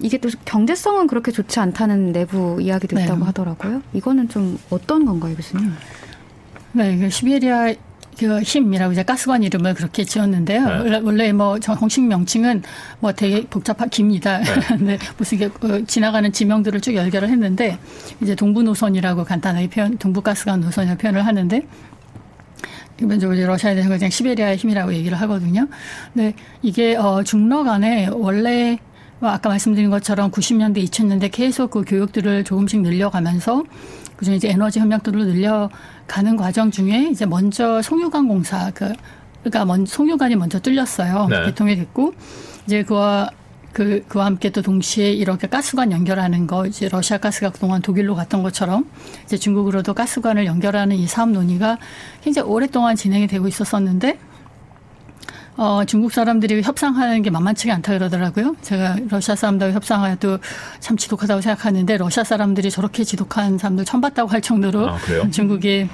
[0.00, 3.04] 이게 또 경제성은 그렇게 좋지 않다는 내부 이야기도 네.
[3.04, 3.82] 있다고 하더라고요.
[3.92, 5.72] 이거는 좀 어떤 건가요, 교수님?
[6.72, 7.74] 네, 그 시베리아
[8.18, 10.64] 그 힘이라고 이제 가스관 이름을 그렇게 지었는데요.
[10.64, 10.72] 네.
[10.72, 12.62] 원래, 원래 뭐 정식 명칭은
[13.00, 14.38] 뭐 되게 복잡한 깁니다.
[14.38, 14.60] 네.
[14.68, 17.78] 근데 무슨 게 어, 지나가는 지명들을 쭉 연결을 했는데
[18.20, 21.66] 이제 동부 노선이라고 간단하게 표현, 동부 가스관 노선이라고 표현을 하는데
[23.02, 25.66] 기본적으로 러시아에 대해서 그냥 시베리아의 힘이라고 얘기를 하거든요.
[26.12, 28.78] 근데 이게 어 중러 간에 원래
[29.18, 33.64] 뭐 아까 말씀드린 것처럼 90년대, 2000년대 계속 그 교육들을 조금씩 늘려가면서
[34.16, 38.92] 그중에 이제 에너지 협력도를 늘려가는 과정 중에 이제 먼저 송유관 공사 그
[39.42, 41.26] 그러니까 먼 송유관이 먼저 뚫렸어요.
[41.28, 41.46] 네.
[41.46, 42.14] 개통이 됐고
[42.66, 43.30] 이제 그와
[43.72, 48.42] 그, 그와 함께 또 동시에 이렇게 가스관 연결하는 거, 이제 러시아 가스가 그동안 독일로 갔던
[48.42, 48.84] 것처럼
[49.24, 51.78] 이제 중국으로도 가스관을 연결하는 이 사업 논의가
[52.22, 54.18] 굉장히 오랫동안 진행이 되고 있었었는데,
[55.56, 58.56] 어, 중국 사람들이 협상하는 게 만만치가 않다 그러더라고요.
[58.62, 60.38] 제가 러시아 사람들하고 협상해도
[60.80, 64.98] 참 지독하다고 생각하는데, 러시아 사람들이 저렇게 지독한 사람들 처음 봤다고 할 정도로 아,
[65.30, 65.88] 중국이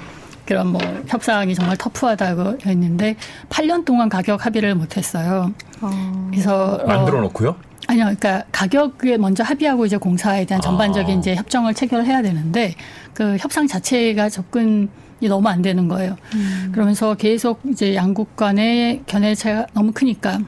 [0.45, 3.15] 그런 뭐 협상이 정말 터프하다고 했는데
[3.49, 5.53] 8년 동안 가격 합의를 못했어요.
[5.79, 6.27] 어.
[6.31, 7.55] 그래서 만들어 놓고요?
[7.87, 11.19] 아니요, 그러니까 가격에 먼저 합의하고 이제 공사에 대한 전반적인 아.
[11.19, 12.75] 이제 협정을 체결해야 되는데
[13.13, 14.87] 그 협상 자체가 접근이
[15.27, 16.15] 너무 안 되는 거예요.
[16.35, 16.69] 음.
[16.71, 20.39] 그러면서 계속 이제 양국 간의 견해 차가 너무 크니까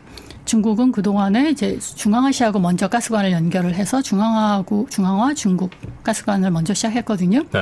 [0.45, 5.71] 중국은 그동안에 이제 중앙아시아하고 먼저 가스관을 연결을 해서 중앙하고 중앙화 중국
[6.03, 7.43] 가스관을 먼저 시작했거든요.
[7.51, 7.59] 네.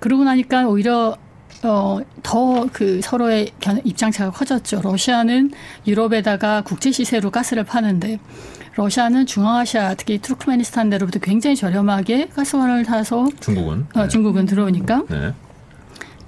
[0.00, 1.16] 그러고 나니까 오히려
[1.62, 3.50] 어, 더 그 서로의
[3.84, 4.80] 입장차가 커졌죠.
[4.82, 5.50] 러시아는
[5.86, 8.18] 유럽에다가 국제 시세로 가스를 파는데
[8.76, 15.32] 러시아는 중앙아시아 특히 투르크메니스탄 내로부터 굉장히 저렴하게 가스관을 타서 중국은 어, 중국은 들어오니까 네.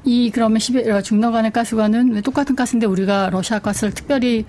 [0.04, 4.46] 이 그러면 시베 어, 중러간의 가스관은 왜 똑같은 가스인데 우리가 러시아 가스를 특별히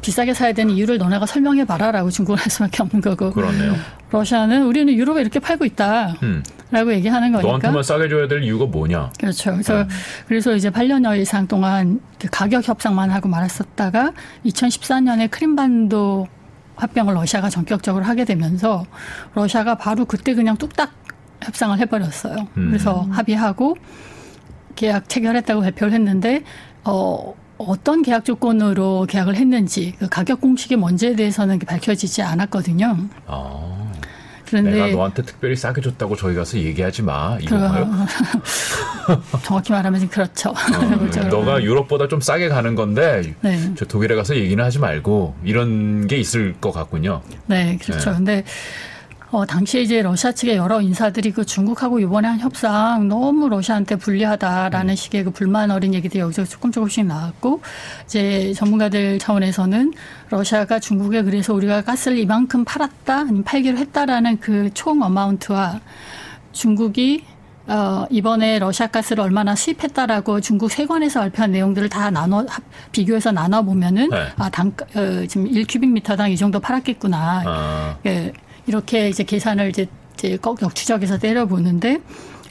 [0.00, 3.32] 비싸게 사야 되는 이유를 너네가 설명해 봐라라고 중국을 할 수밖에 없는 거고.
[3.32, 3.74] 그렇네요.
[4.10, 6.42] 러시아는 우리는 유럽에 이렇게 팔고 있다라고 음.
[6.72, 7.48] 얘기하는 거니까.
[7.48, 9.12] 너한테만 싸게 줘야 될 이유가 뭐냐?
[9.18, 9.52] 그렇죠.
[9.52, 9.88] 그래서 네.
[10.26, 14.12] 그래서 이제 8년여 이상 동안 그 가격 협상만 하고 말았었다가
[14.46, 16.28] 2014년에 크림반도
[16.80, 18.84] 합병을 러시아가 전격적으로 하게 되면서
[19.34, 20.92] 러시아가 바로 그때 그냥 뚝딱
[21.42, 22.48] 협상을 해버렸어요.
[22.56, 22.68] 음.
[22.68, 23.76] 그래서 합의하고
[24.76, 26.42] 계약 체결했다고 발표를 했는데
[26.84, 32.96] 어 어떤 계약 조건으로 계약을 했는지 그 가격 공식이 뭔지에 대해서는 밝혀지지 않았거든요.
[33.26, 33.89] 아.
[34.50, 37.88] 그런데 내가 너한테 특별히 싸게 줬다고 저희 가서 얘기하지 마 이건가요?
[39.44, 40.50] 정확히 말하면 그렇죠.
[40.50, 43.72] 어, 너가 유럽보다 좀 싸게 가는 건데 네.
[43.76, 47.22] 저 독일에 가서 얘기는 하지 말고 이런 게 있을 것 같군요.
[47.46, 48.10] 네, 그렇죠.
[48.10, 48.16] 네.
[48.16, 48.44] 근데
[49.32, 54.92] 어, 당시에 이제 러시아 측의 여러 인사들이 그 중국하고 이번에 한 협상 너무 러시아한테 불리하다라는
[54.92, 54.96] 음.
[54.96, 57.60] 식의 그 불만 어린 얘기들이 여기서 조금 조금씩 나왔고
[58.06, 59.92] 이제 전문가들 차원에서는
[60.30, 65.80] 러시아가 중국에 그래서 우리가 가스를 이만큼 팔았다 아니면 팔기로 했다라는 그 총 어마운트와
[66.52, 67.24] 중국이
[67.66, 72.44] 어, 이번에 러시아 가스를 얼마나 수입했다라고 중국 세관에서 발표한 내용들을 다 나눠
[72.90, 74.26] 비교해서 나눠 보면은 네.
[74.38, 77.42] 아, 당 어, 지금 1큐빅미터당 이 정도 팔았겠구나.
[77.46, 77.96] 아.
[78.06, 78.32] 예.
[78.66, 82.00] 이렇게 이제 계산을 이제, 이제 꼭 역추적해서 때려보는데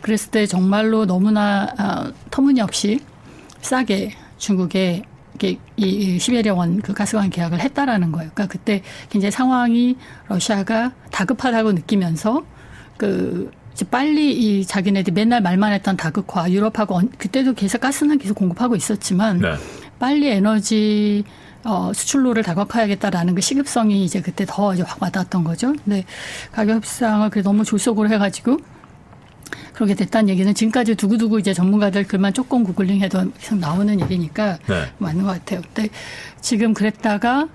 [0.01, 2.99] 그랬을 때 정말로 너무나 어, 터무니없이
[3.61, 5.03] 싸게 중국에
[5.77, 8.31] 이 시베리아원 그 가스관 계약을 했다라는 거예요.
[8.33, 9.95] 그러니까 그때 굉장히 상황이
[10.27, 12.43] 러시아가 다급하다고 느끼면서
[12.97, 18.75] 그 이제 빨리 이 자기네들이 맨날 말만 했던 다극화 유럽하고 그때도 계속 가스는 계속 공급하고
[18.75, 19.53] 있었지만 네.
[19.99, 21.23] 빨리 에너지
[21.65, 25.73] 어, 수출로를 다각화하겠다라는 그 시급성이 이제 그때 더 이제 확 와닿았던 거죠.
[25.83, 26.05] 근데
[26.51, 28.57] 가격 협상을 그 너무 졸속으로 해가지고
[29.73, 34.85] 그렇게 됐다는 얘기는 지금까지 두고두고 이제 전문가들 글만 조금 구글링 해도 계속 나오는 얘기니까 네.
[34.97, 35.61] 맞는 것 같아요.
[35.73, 35.89] 근데
[36.41, 37.47] 지금 그랬다가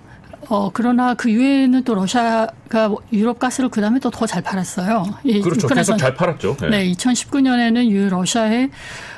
[0.51, 5.05] 어 그러나 그 이후에는 또 러시아가 유럽 가스를 그 다음에 또 더 잘 팔았어요.
[5.43, 5.69] 그렇죠.
[5.69, 6.57] 계속 잘 팔았죠.
[6.61, 6.69] 네.
[6.69, 8.71] 네 2019년에는 유 러시아의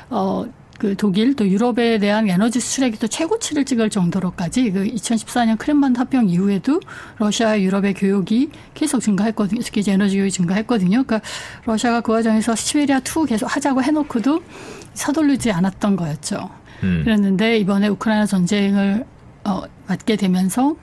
[0.09, 0.45] 어
[0.77, 6.29] 그 독일 또 유럽에 대한 에너지 수출액이 또 최고치를 찍을 정도로까지 그 2014년 크렘반도 합병
[6.29, 6.79] 이후에도
[7.17, 9.61] 러시아 유럽의 교역이 계속 증가했거든요.
[9.63, 11.03] 특히 이제 에너지 교역이 증가했거든요.
[11.03, 11.21] 그러니까
[11.65, 14.41] 러시아가 그 과정에서 시베리아 2 계속 하자고 해놓고도
[14.93, 16.49] 서둘르지 않았던 거였죠.
[16.83, 17.01] 음.
[17.03, 19.05] 그랬는데 이번에 우크라이나 전쟁을
[19.45, 20.75] 어, 맞게 되면서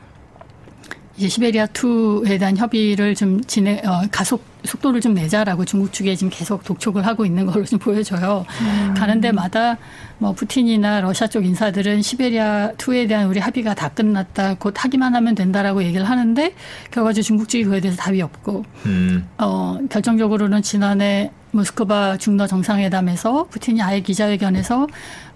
[1.16, 6.30] 이제 시베리아 2에 대한 협의를 좀 진행 어, 가속 속도를 좀 내자라고 중국 측에 지금
[6.32, 8.44] 계속 독촉을 하고 있는 걸로 좀 보여져요.
[8.62, 8.94] 음.
[8.94, 9.76] 가는 데마다
[10.18, 14.54] 뭐 푸틴이나 러시아 쪽 인사들은 시베리아 2에 대한 우리 합의가 다 끝났다.
[14.54, 16.54] 곧 하기만 하면 된다라고 얘기를 하는데
[16.90, 19.28] 결과적으로 중국 측이 그에 대해서 답이 없고 음.
[19.38, 24.86] 어 결정적으로는 지난해 모스크바 중러 정상회담에서 푸틴이 아예 기자회견에서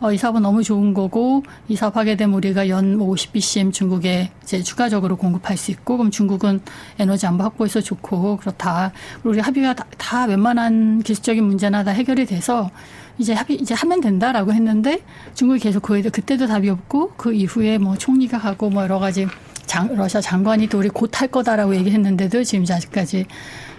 [0.00, 4.62] 어, 이 사업은 너무 좋은 거고 이 사업 하게 되면 우리가 연 50bcm 중국에 이제
[4.62, 6.60] 추가적으로 공급할 수 있고 그럼 중국은
[6.98, 8.92] 에너지 안보 확보해서 좋고 그렇다.
[9.22, 12.70] 우리 합의가 다, 다 웬만한 기술적인 문제나 다 해결이 돼서
[13.18, 15.00] 이제 합의 이제 하면 된다라고 했는데
[15.34, 19.26] 중국이 계속 그에 그때도 답이 없고 그 이후에 뭐 총리가 하고 뭐 여러 가지
[19.66, 23.26] 장, 러시아 장관이 또 우리 곧 할 거다라고 얘기했는데도 지금 아직까지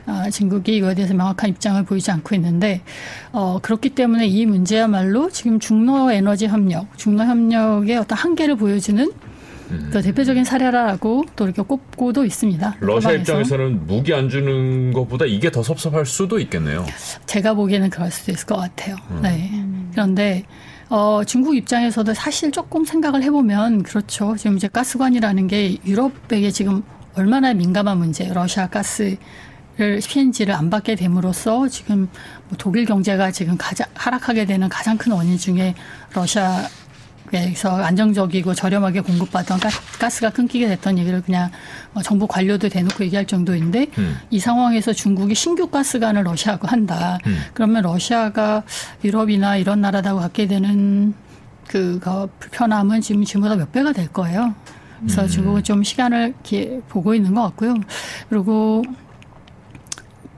[0.05, 2.81] 어, 중국이 이거에 대해서 명확한 입장을 보이지 않고 있는데
[3.31, 9.11] 어, 그렇기 때문에 이 문제야말로 지금 중러 에너지 협력, 중러 협력의 어떤 한계를 보여주는
[9.71, 9.89] 음.
[9.93, 12.77] 또 대표적인 사례라고 또 이렇게 꼽고도 있습니다.
[12.79, 16.85] 러시아 입장에서는 무기 안 주는 것보다 이게 더 섭섭할 수도 있겠네요.
[17.25, 18.95] 제가 보기에는 그럴 수도 있을 것 같아요.
[19.11, 19.19] 음.
[19.21, 19.51] 네.
[19.91, 20.43] 그런데
[20.89, 24.35] 어, 중국 입장에서도 사실 조금 생각을 해보면 그렇죠.
[24.35, 26.81] 지금 이제 가스관이라는 게 유럽에게 지금
[27.15, 29.17] 얼마나 민감한 문제, 러시아 가스
[29.79, 32.09] 를 PNG를 안 받게 됨으로써 지금
[32.49, 35.73] 뭐 독일 경제가 지금 가장 하락하게 되는 가장 큰 원인 중에
[36.13, 36.67] 러시아
[37.31, 39.59] 에서 안정적이고 저렴하게 공급받던
[39.99, 41.51] 가스가 끊기게 됐던 얘기를 그냥
[41.93, 44.17] 뭐 정부 관료도 대놓고 얘기할 정도인데 음.
[44.31, 47.19] 이 상황에서 중국이 신규 가스관을 러시아하고 한다.
[47.27, 47.37] 음.
[47.53, 48.63] 그러면 러시아가
[49.03, 51.13] 유럽이나 이런 나라하고 갖게 되는
[51.67, 51.99] 그
[52.39, 54.55] 불편함은 지금 지금보다 몇 배가 될 거예요.
[55.01, 55.27] 그래서 음.
[55.27, 56.33] 중국은 좀 시간을
[56.89, 57.75] 보고 있는 것 같고요.
[58.27, 58.83] 그리고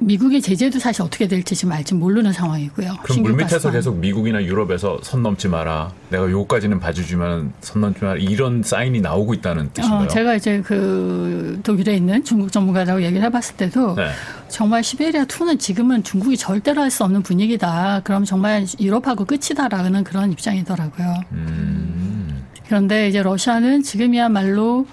[0.01, 2.95] 미국의 제재도 사실 어떻게 될지 지금 알지 모르는 상황이고요.
[3.03, 5.91] 그럼 물밑에서 계속 미국이나 유럽에서 선 넘지 마라.
[6.09, 8.17] 내가 요까지는 봐주지만 선 넘지 마라.
[8.19, 10.03] 이런 사인이 나오고 있다는 뜻인가요?
[10.03, 14.09] 어, 제가 이제 그 독일에 있는 중국 전문가라고 얘기를 해봤을 때도 네.
[14.49, 18.01] 정말 시베리아 2는 지금은 중국이 절대로 할 수 없는 분위기다.
[18.03, 21.15] 그럼 정말 유럽하고 끝이다라는 그런 입장이더라고요.
[21.31, 22.43] 음.
[22.67, 24.85] 그런데 이제 러시아는 지금이야말로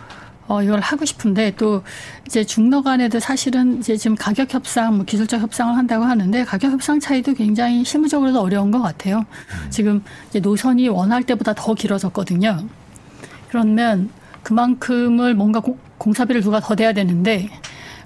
[0.49, 1.83] 어, 이걸 하고 싶은데 또
[2.27, 6.99] 이제 중러 간에도 사실은 이제 지금 가격 협상, 뭐 기술적 협상을 한다고 하는데 가격 협상
[6.99, 9.27] 차이도 굉장히 실무적으로도 어려운 것 같아요.
[9.69, 12.65] 지금 이제 노선이 원할 때보다 더 길어졌거든요.
[13.51, 14.09] 그러면
[14.43, 17.51] 그만큼을 뭔가 공, 공사비를 누가 더 대야 되는데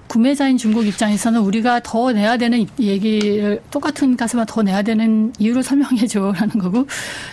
[0.07, 6.07] 구매자인 중국 입장에서는 우리가 더 내야 되는 얘기를 똑같은 가스만 더 내야 되는 이유를 설명해
[6.07, 6.87] 줘라는 거고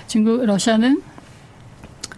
[0.07, 1.03] 중국 러시아는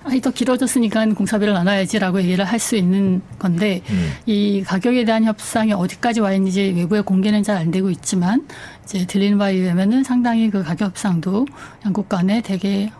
[0.05, 4.13] 아니 더 길어졌으니까 공사비를 나눠야지라고 얘기를 할 수 있는 건데 음.
[4.27, 8.47] 이 가격에 대한 협상이 어디까지 와 있는지 외부에 공개는 잘 안 되고 있지만
[8.85, 11.47] 이제 들리는 바에 의하면은 상당히 그 가격 협상도
[11.85, 12.91] 양국 간에 되게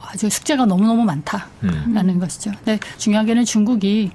[0.00, 2.18] 아주 숙제가 너무너무 많다라는 음.
[2.20, 2.50] 것이죠.
[2.64, 4.10] 근데 중요한 게는 중국이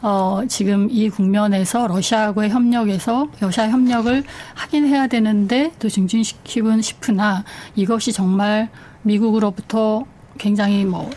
[0.00, 4.24] 어, 지금 이 국면에서 러시아하고의 협력에서 러시아 협력을
[4.54, 7.44] 하긴 해야 되는데 또 증진시키고 싶으나
[7.76, 8.68] 이것이 정말
[9.02, 10.04] 미국으로부터
[10.38, 11.10] 굉장히 뭐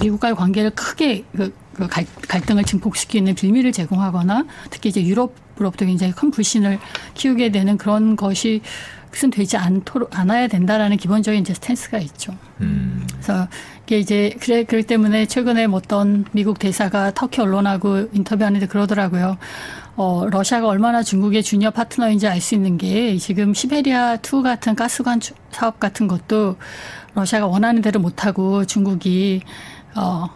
[0.00, 6.30] 미국과의 관계를 크게 그, 그 갈, 갈등을 증폭시키는 빌미를 제공하거나 특히 이제 유럽으로부터 굉장히 큰
[6.30, 6.78] 불신을
[7.14, 8.60] 키우게 되는 그런 것이
[9.14, 12.36] 것은 되지 않도록 않아야 된다라는 기본적인 이제 스탠스가 있죠.
[12.60, 13.06] 음.
[13.12, 13.48] 그래서
[13.84, 19.38] 이게 이제 그래 그렇기 때문에 최근에 뭐 어떤 미국 대사가 터키 언론하고 인터뷰하는데 그러더라고요.
[19.96, 25.20] 어, 러시아가 얼마나 중국의 주니어 파트너인지 알 수 있는 게 지금 시베리아 2 같은 가스관
[25.52, 26.56] 사업 같은 것도
[27.14, 29.42] 러시아가 원하는 대로 못하고 중국이
[29.94, 30.28] 어,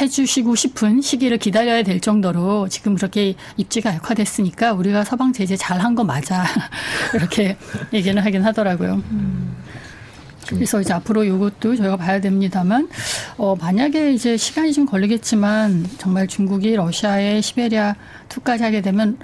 [0.00, 6.04] 해주시고 싶은 시기를 기다려야 될 정도로 지금 그렇게 입지가 약화됐으니까 우리가 서방 제재 잘한 거
[6.04, 6.44] 맞아.
[7.14, 7.56] 이렇게
[7.92, 9.02] 얘기는 하긴 하더라고요.
[9.10, 9.56] 음.
[10.48, 12.88] 그래서 이제 앞으로 이것도 저희가 봐야 됩니다만,
[13.36, 17.94] 어, 만약에 이제 시간이 좀 걸리겠지만, 정말 중국이 러시아의 시베리아
[18.28, 19.18] 투까지 하게 되면,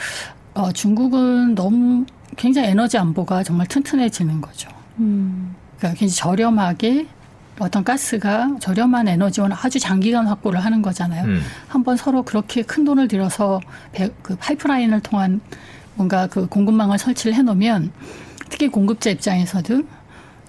[0.55, 2.07] 어, 중국은 너무
[2.37, 4.71] 굉장히 에너지 안보가 정말 튼튼해지는 거죠.
[4.99, 5.55] 음.
[5.79, 7.07] 그러니까 굉장히 저렴하게
[7.61, 11.25] 어떤 가스가 저렴한 에너지원 아주 장기간 확보를 하는 거잖아요.
[11.25, 11.41] 음.
[11.67, 13.61] 한번 서로 그렇게 큰 돈을 들여서
[13.93, 15.41] 배, 그 파이프라인을 통한
[15.95, 17.91] 뭔가 그 공급망을 설치를 해놓으면
[18.49, 19.83] 특히 공급자 입장에서도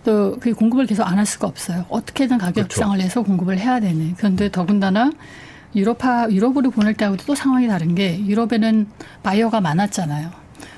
[0.05, 1.85] 또 그 공급을 계속 안 할 수가 없어요.
[1.89, 2.81] 어떻게든 가격 그렇죠.
[2.81, 4.13] 협상을 내서 공급을 해야 되는.
[4.15, 5.11] 그런데 더군다나
[5.75, 8.87] 유럽파 유럽으로 보낼 때하고도 또 상황이 다른 게 유럽에는
[9.23, 10.29] 바이어가 많았잖아요.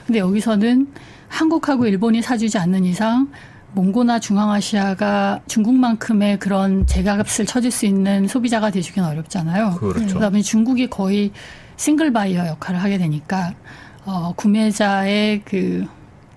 [0.07, 0.87] 근데 여기서는
[1.27, 3.29] 한국하고 일본이 사주지 않는 이상
[3.73, 9.75] 몽고나 중앙아시아가 중국만큼의 그런 제값을 쳐줄 수 있는 소비자가 되시기는 어렵잖아요.
[9.79, 10.15] 그렇죠.
[10.15, 11.31] 그다음에 중국이 거의
[11.77, 13.53] 싱글 바이어 역할을 하게 되니까
[14.05, 15.85] 어, 구매자의 그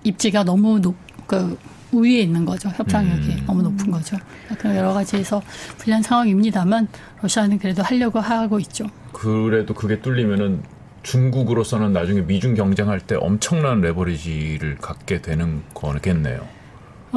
[0.03, 0.95] 입지가 너무 높,
[1.27, 1.57] 그
[1.91, 2.69] 우위에 있는 거죠.
[2.69, 3.43] 협상력이 음.
[3.45, 4.17] 너무 높은 거죠.
[4.57, 5.41] 그런 여러 가지에서
[5.77, 6.87] 불리한 상황입니다만
[7.21, 8.85] 러시아는 그래도 하려고 하고 있죠.
[9.11, 10.61] 그래도 그게 뚫리면은
[11.03, 16.54] 중국으로서는 나중에 미중 경쟁할 때 엄청난 레버리지를 갖게 되는 거겠네요.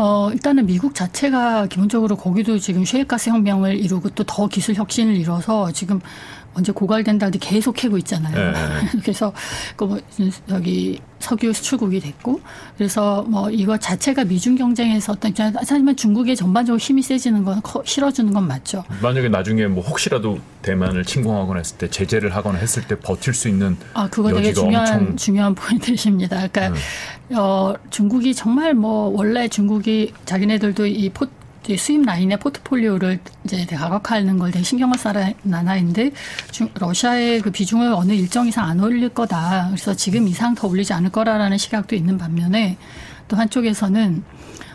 [0.01, 5.73] 어, 일단은 미국 자체가 기본적으로 거기도 지금 셰일가스 혁명을 이루고 또 더 기술 혁신을 이뤄서
[5.73, 6.01] 지금
[6.59, 8.53] 언제 고갈된다는데 계속 캐고 있잖아요.
[8.53, 8.99] 네.
[9.03, 9.33] 그래서
[9.77, 10.01] 그
[10.51, 12.41] 여기 석유 수출국이 됐고
[12.77, 18.47] 그래서 뭐 이거 자체가 미중 경쟁에서 어떤 하지만 중국의 전반적으로 힘이 세지는 건 실어주는 건
[18.47, 18.85] 맞죠.
[19.03, 23.77] 만약에 나중에 뭐 혹시라도 대만을 침공하거나 했을 때 제재를 하거나 했을 때 버틸 수 있는
[23.95, 25.17] 아 그거 되게 중요한 엄청...
[25.17, 26.49] 중요한 포인트십니다.
[26.49, 27.37] 그러니까 음.
[27.37, 31.27] 어 중국이 정말 뭐 원래 중국이 자기네들도 이 포,
[31.77, 36.13] 수입 라인의 포트폴리오를 이제 가격화하는 걸 되게 신경을 써야 나라인데
[36.75, 39.67] 러시아의 그 비중을 어느 일정 이상 안 올릴 거다.
[39.69, 42.77] 그래서 지금 이상 더 올리지 않을 거라라는 시각도 있는 반면에
[43.29, 44.23] 또 한쪽에서는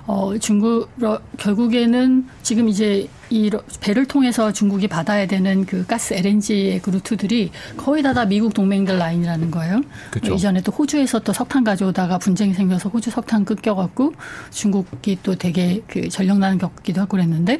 [0.06, 0.90] 어, 중국,
[1.38, 3.50] 결국에는 지금 이제 이
[3.82, 9.00] 배를 통해서 중국이 받아야 되는 그 가스 LNG의 그 루트들이 거의 다 다 미국 동맹들
[9.00, 9.82] 라인이라는 거예요.
[10.12, 10.36] 그쵸.
[10.36, 14.14] 이전에 또 호주에서 또 석탄 가져오다가 분쟁이 생겨서 호주 석탄 끊겨갖고
[14.52, 17.58] 중국이 또 되게 그 전력 난을 겪기도 하고 그랬는데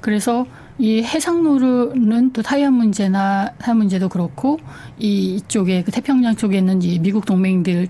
[0.00, 0.46] 그래서
[0.78, 4.58] 이 해상로는 또 타이완 문제나 타이완 문제도 그렇고
[4.98, 7.88] 이쪽에 그 태평양 쪽에 있는 이 미국 동맹들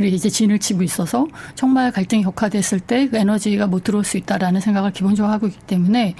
[0.00, 4.92] 이제 진을 치고 있어서 정말 갈등이 격화됐을 때 그 에너지가 못 들어올 수 있다라는 생각을
[4.92, 6.14] 기본적으로 하고 있기 때문에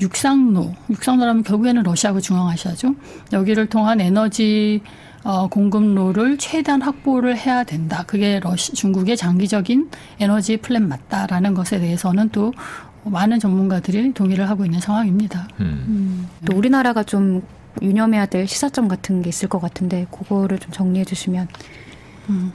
[0.00, 2.94] 육상로, 육상로라면 결국에는 러시아하고 중앙아시아죠.
[3.32, 4.80] 여기를 통한 에너지
[5.24, 8.02] 어, 공급로를 최대한 확보를 해야 된다.
[8.08, 12.52] 그게 러시, 중국의 장기적인 에너지 플랜 맞다라는 것에 대해서는 또
[13.04, 15.48] 많은 전문가들이 동의를 하고 있는 상황입니다.
[15.60, 15.84] 음.
[15.88, 16.28] 음.
[16.44, 17.42] 또 우리나라가 좀
[17.80, 21.48] 유념해야 될 시사점 같은 게 있을 것 같은데 그거를 좀 정리해 주시면.
[22.30, 22.52] 음.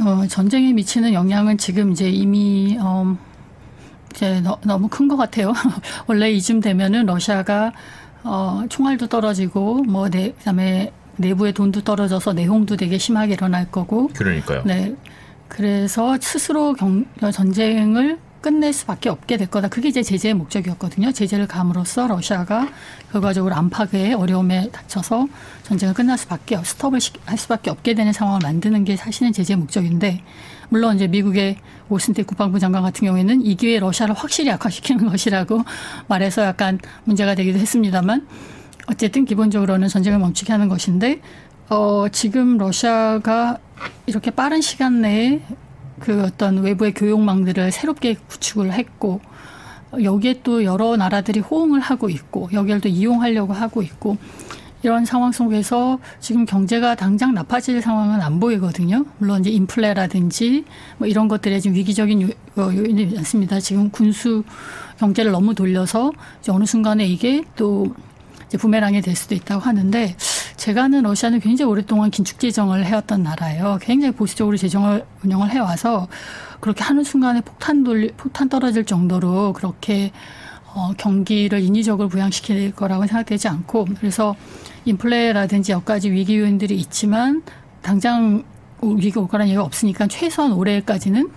[0.00, 3.16] 어, 전쟁에 미치는 영향은 지금 이제 이미 어,
[4.10, 5.52] 이제 너, 너무 큰 것 같아요.
[6.06, 7.72] 원래 이쯤 되면은 러시아가
[8.24, 14.08] 어, 총알도 떨어지고 뭐 네, 그다음에 내부의 돈도 떨어져서 내홍도 되게 심하게 일어날 거고.
[14.08, 14.62] 그러니까요.
[14.64, 14.96] 네.
[15.48, 19.68] 그래서 스스로 경, 전쟁을 끝낼 수밖에 없게 될 거다.
[19.68, 21.12] 그게 이제 제재의 목적이었거든요.
[21.12, 22.68] 제재를 감으로써 러시아가
[23.10, 25.28] 결과적으로 안팎의 어려움에 닥쳐서
[25.62, 30.20] 전쟁을 끝날 수밖에 스톱을 할 수밖에 없게 되는 상황을 만드는 게 사실은 제재의 목적인데
[30.68, 31.56] 물론 이제 미국의
[31.88, 35.62] 오슨테 국방부 장관 같은 경우에는 이 기회에 러시아를 확실히 약화시키는 것이라고
[36.08, 38.28] 말해서 약간 문제가 되기도 했습니다만
[38.88, 41.22] 어쨌든 기본적으로는 전쟁을 멈추게 하는 것인데
[41.70, 43.56] 어 지금 러시아가
[44.04, 45.40] 이렇게 빠른 시간 내에
[46.00, 49.20] 그 어떤 외부의 교육망들을 새롭게 구축을 했고
[50.02, 54.16] 여기에 또 여러 나라들이 호응을 하고 있고 여기를 또 이용하려고 하고 있고
[54.82, 59.06] 이런 상황 속에서 지금 경제가 당장 나빠질 상황은 안 보이거든요.
[59.16, 60.64] 물론 이제 인플레라든지
[60.98, 63.60] 뭐 이런 것들에 지금 위기적인 어, 요인이 많습니다.
[63.60, 64.44] 지금 군수
[64.98, 66.12] 경제를 너무 돌려서
[66.50, 67.94] 어느 순간에 이게 또
[68.58, 70.16] 부메랑이 될 수도 있다고 하는데
[70.56, 73.78] 제가 아는 러시아는 굉장히 오랫동안 긴축 재정을 해왔던 나라예요.
[73.82, 76.08] 굉장히 보수적으로 재정을 운영을 해와서
[76.60, 80.12] 그렇게 하는 순간에 폭탄 돌 폭탄 떨어질 정도로 그렇게
[80.74, 84.34] 어, 경기를 인위적으로 부양시킬 거라고 생각되지 않고 그래서
[84.84, 87.42] 인플레라든지 여러 가지 위기 요인들이 있지만
[87.82, 88.42] 당장
[88.82, 91.30] 위기가 올 거라는 얘기가 없으니까 최소한 올해까지는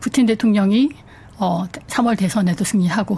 [0.00, 0.90] 푸틴 대통령이
[1.38, 3.16] 어, 3월 대선에도 승리하고,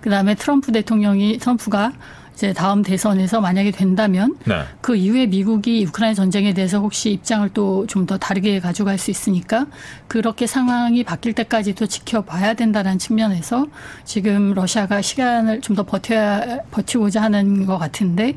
[0.00, 1.92] 그 다음에 트럼프 대통령이, 트럼프가
[2.34, 4.62] 이제 다음 대선에서 만약에 된다면 네.
[4.80, 9.66] 그 이후에 미국이 우크라이나 전쟁에 대해서 혹시 입장을 또 좀 더 다르게 가져갈 수 있으니까
[10.08, 13.66] 그렇게 상황이 바뀔 때까지 도 지켜봐야 된다는 측면에서
[14.06, 18.36] 지금 러시아가 시간을 좀 더 버텨야 버티고자 하는 것 같은데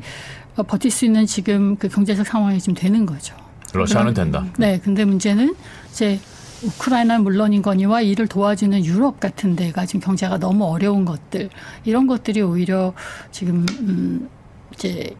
[0.56, 3.34] 어, 버틸 수 있는 지금 그 경제적 상황이 좀 되는 거죠.
[3.72, 4.44] 러시아는 된다.
[4.58, 5.54] 네, 근데 문제는
[5.90, 6.20] 이제
[6.62, 11.50] 우크라이나 물론이거니와 이를 도와주는 유럽 같은 데가 지금 경제가 너무 어려운 것들
[11.84, 12.94] 이런 것들이 오히려
[13.30, 14.28] 지금 음
[14.72, 15.14] 이제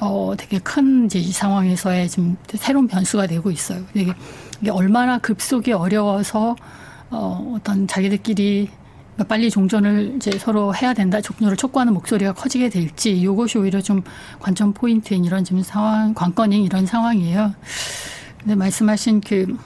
[0.00, 3.82] 어 되게 큰 이제 이 상황에서의 지금 새로운 변수가 되고 있어요.
[3.94, 4.12] 이게,
[4.60, 6.56] 이게 얼마나 급속히 어려워서
[7.10, 8.70] 어 어떤 자기들끼리
[9.26, 14.02] 빨리 종전을 이제 서로 해야 된다, 종전을 촉구하는 목소리가 커지게 될지 이것이 오히려 좀
[14.38, 17.52] 관전 포인트인 이런 지금 상황, 관건인 이런 상황이에요.
[18.38, 19.56] 근데 말씀하신 그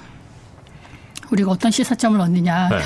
[1.33, 2.69] 우리가 어떤 시사점을 얻느냐.
[2.69, 2.77] 네.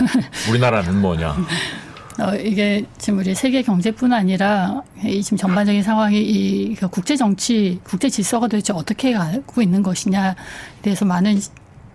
[0.51, 1.37] 우리나라는 뭐냐.
[2.19, 8.09] 어, 이게 지금 우리 세계 경제뿐 아니라 이 지금 전반적인 상황이 이그 국제 정치, 국제
[8.09, 10.35] 질서가 도대체 어떻게 가고 있는 것이냐에
[10.81, 11.39] 대해서 많은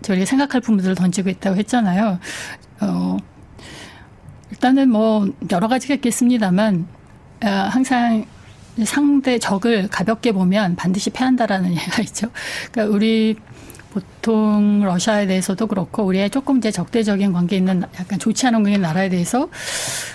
[0.02, 2.20] 저희가 생각할 부분들을 던지고 있다고 했잖아요.
[2.80, 3.16] 어,
[4.50, 6.86] 일단은 뭐 여러 가지가 있겠습니다만
[7.44, 8.26] 어, 항상
[8.84, 12.28] 상대 적을 가볍게 보면 반드시 패한다라는 얘기가 있죠.
[12.70, 13.36] 그러니까 우리
[13.92, 19.08] 보통 러시아에 대해서도 그렇고 우리의 조금 이제 적대적인 관계 있는 약간 좋지 않은 관계 나라에
[19.08, 19.48] 대해서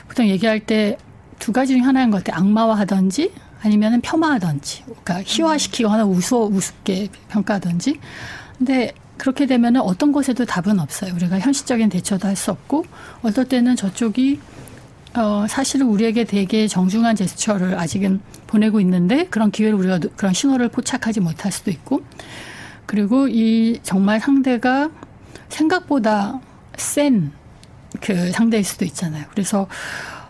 [0.08, 0.98] 보통 얘기할 때
[1.40, 2.42] 두 가지 중 하나인 것 같아요.
[2.42, 8.00] 악마화 하든지 아니면은 폄하하든지, 그러니까 희화시키거나 우스워 우습게 평가하든지.
[8.58, 11.14] 근데 그렇게 되면은 어떤 것에도 답은 없어요.
[11.16, 12.86] 우리가 현실적인 대처도 할 수 없고,
[13.24, 14.40] 어떨 때는 저쪽이
[15.16, 21.22] 어, 사실은 우리에게 되게 정중한 제스처를 아직은 보내고 있는데 그런 기회를 우리가 그런 신호를 포착하지
[21.22, 22.02] 못할 수도 있고
[22.88, 24.90] 그리고 이 정말 상대가
[25.50, 26.40] 생각보다
[26.76, 27.32] 센
[28.02, 29.26] 그 상대일 수도 있잖아요.
[29.32, 29.68] 그래서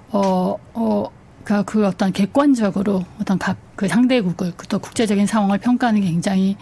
[0.09, 1.09] 어, 어,
[1.43, 6.57] 그, 그 어떤 객관적으로 어떤 각 그 상대국을 또 국제적인 상황을 평가하는 게 굉장히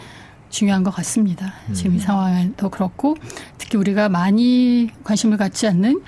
[0.50, 1.54] 중요한 것 같습니다.
[1.72, 2.00] 지금 이 음.
[2.00, 3.16] 상황도 그렇고
[3.58, 6.02] 특히 우리가 많이 관심을 갖지 않는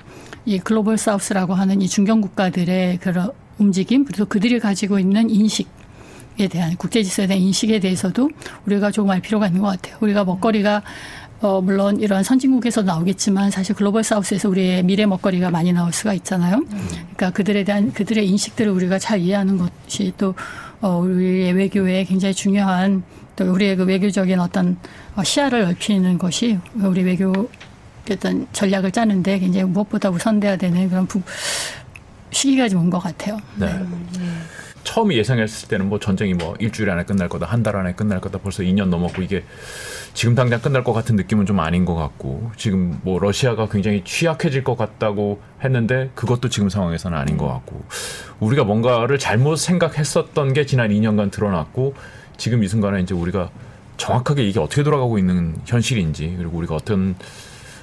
[0.44, 5.68] 이 글로벌 사우스라고 하는 이 중견 국가들의 그런 움직임 그리고 그들이 가지고 있는 인식에
[6.46, 8.30] 대한 국제 질서에 대한 인식에 대해서도
[8.66, 9.96] 우리가 조금 알 필요가 있는 것 같아요.
[10.00, 10.82] 우리가 먹거리가
[11.40, 16.62] 어, 물론 이런 선진국에서 나오겠지만 사실 글로벌 사우스에서 우리의 미래 먹거리가 많이 나올 수가 있잖아요.
[16.68, 20.34] 그러니까 그들에 대한 그들의 인식들을 우리가 잘 이해하는 것이 또
[20.80, 23.02] 어, 우리의 외교에 굉장히 중요한
[23.36, 24.76] 또 우리의 그 외교적인 어떤
[25.14, 27.32] 어, 시야를 넓히는 것이 우리 외교
[28.10, 31.20] 어떤 전략을 짜는데 굉장히 무엇보다 우선돼야 되는 그런 부,
[32.30, 33.38] 시기가 좀 온 것 같아요.
[33.56, 33.66] 네.
[33.66, 34.24] 네.
[34.88, 38.38] 처음 예상했을 때는 뭐 전쟁이 뭐 일주일 안에 끝날 거다, 한 달 안에 끝날 거다,
[38.38, 39.44] 벌써 2년 넘었고 이게
[40.14, 44.64] 지금 당장 끝날 것 같은 느낌은 좀 아닌 것 같고 지금 뭐 러시아가 굉장히 취약해질
[44.64, 47.84] 것 같다고 했는데 그것도 지금 상황에서는 아닌 것 같고
[48.40, 51.92] 우리가 뭔가를 잘못 생각했었던 게 지난 2년간 드러났고
[52.38, 53.50] 지금 이 순간에 이제 우리가
[53.98, 57.14] 정확하게 이게 어떻게 돌아가고 있는 현실인지 그리고 우리가 어떤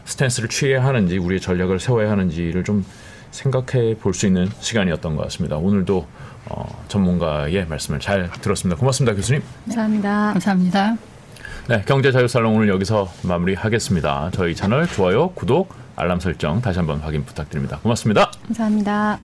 [0.06, 2.84] 스탠스를 취해야 하는지 우리의 전략을 세워야 하는지를 좀
[3.30, 5.58] 생각해 볼 수 있는 시간이었던 것 같습니다.
[5.58, 6.08] 오늘도
[6.50, 8.80] 어, 전문가의 말씀을 잘 들었습니다.
[8.80, 9.42] 고맙습니다, 교수님.
[9.66, 10.32] 감사합니다.
[10.34, 10.98] 감사합니다.
[11.68, 14.30] 네, 경제자유살롱 오늘 여기서 마무리하겠습니다.
[14.34, 17.80] 저희 채널 좋아요, 구독, 알람 설정 다시 한번 확인 부탁드립니다.
[17.82, 18.32] 고맙습니다.
[18.48, 19.20] 감사합니다.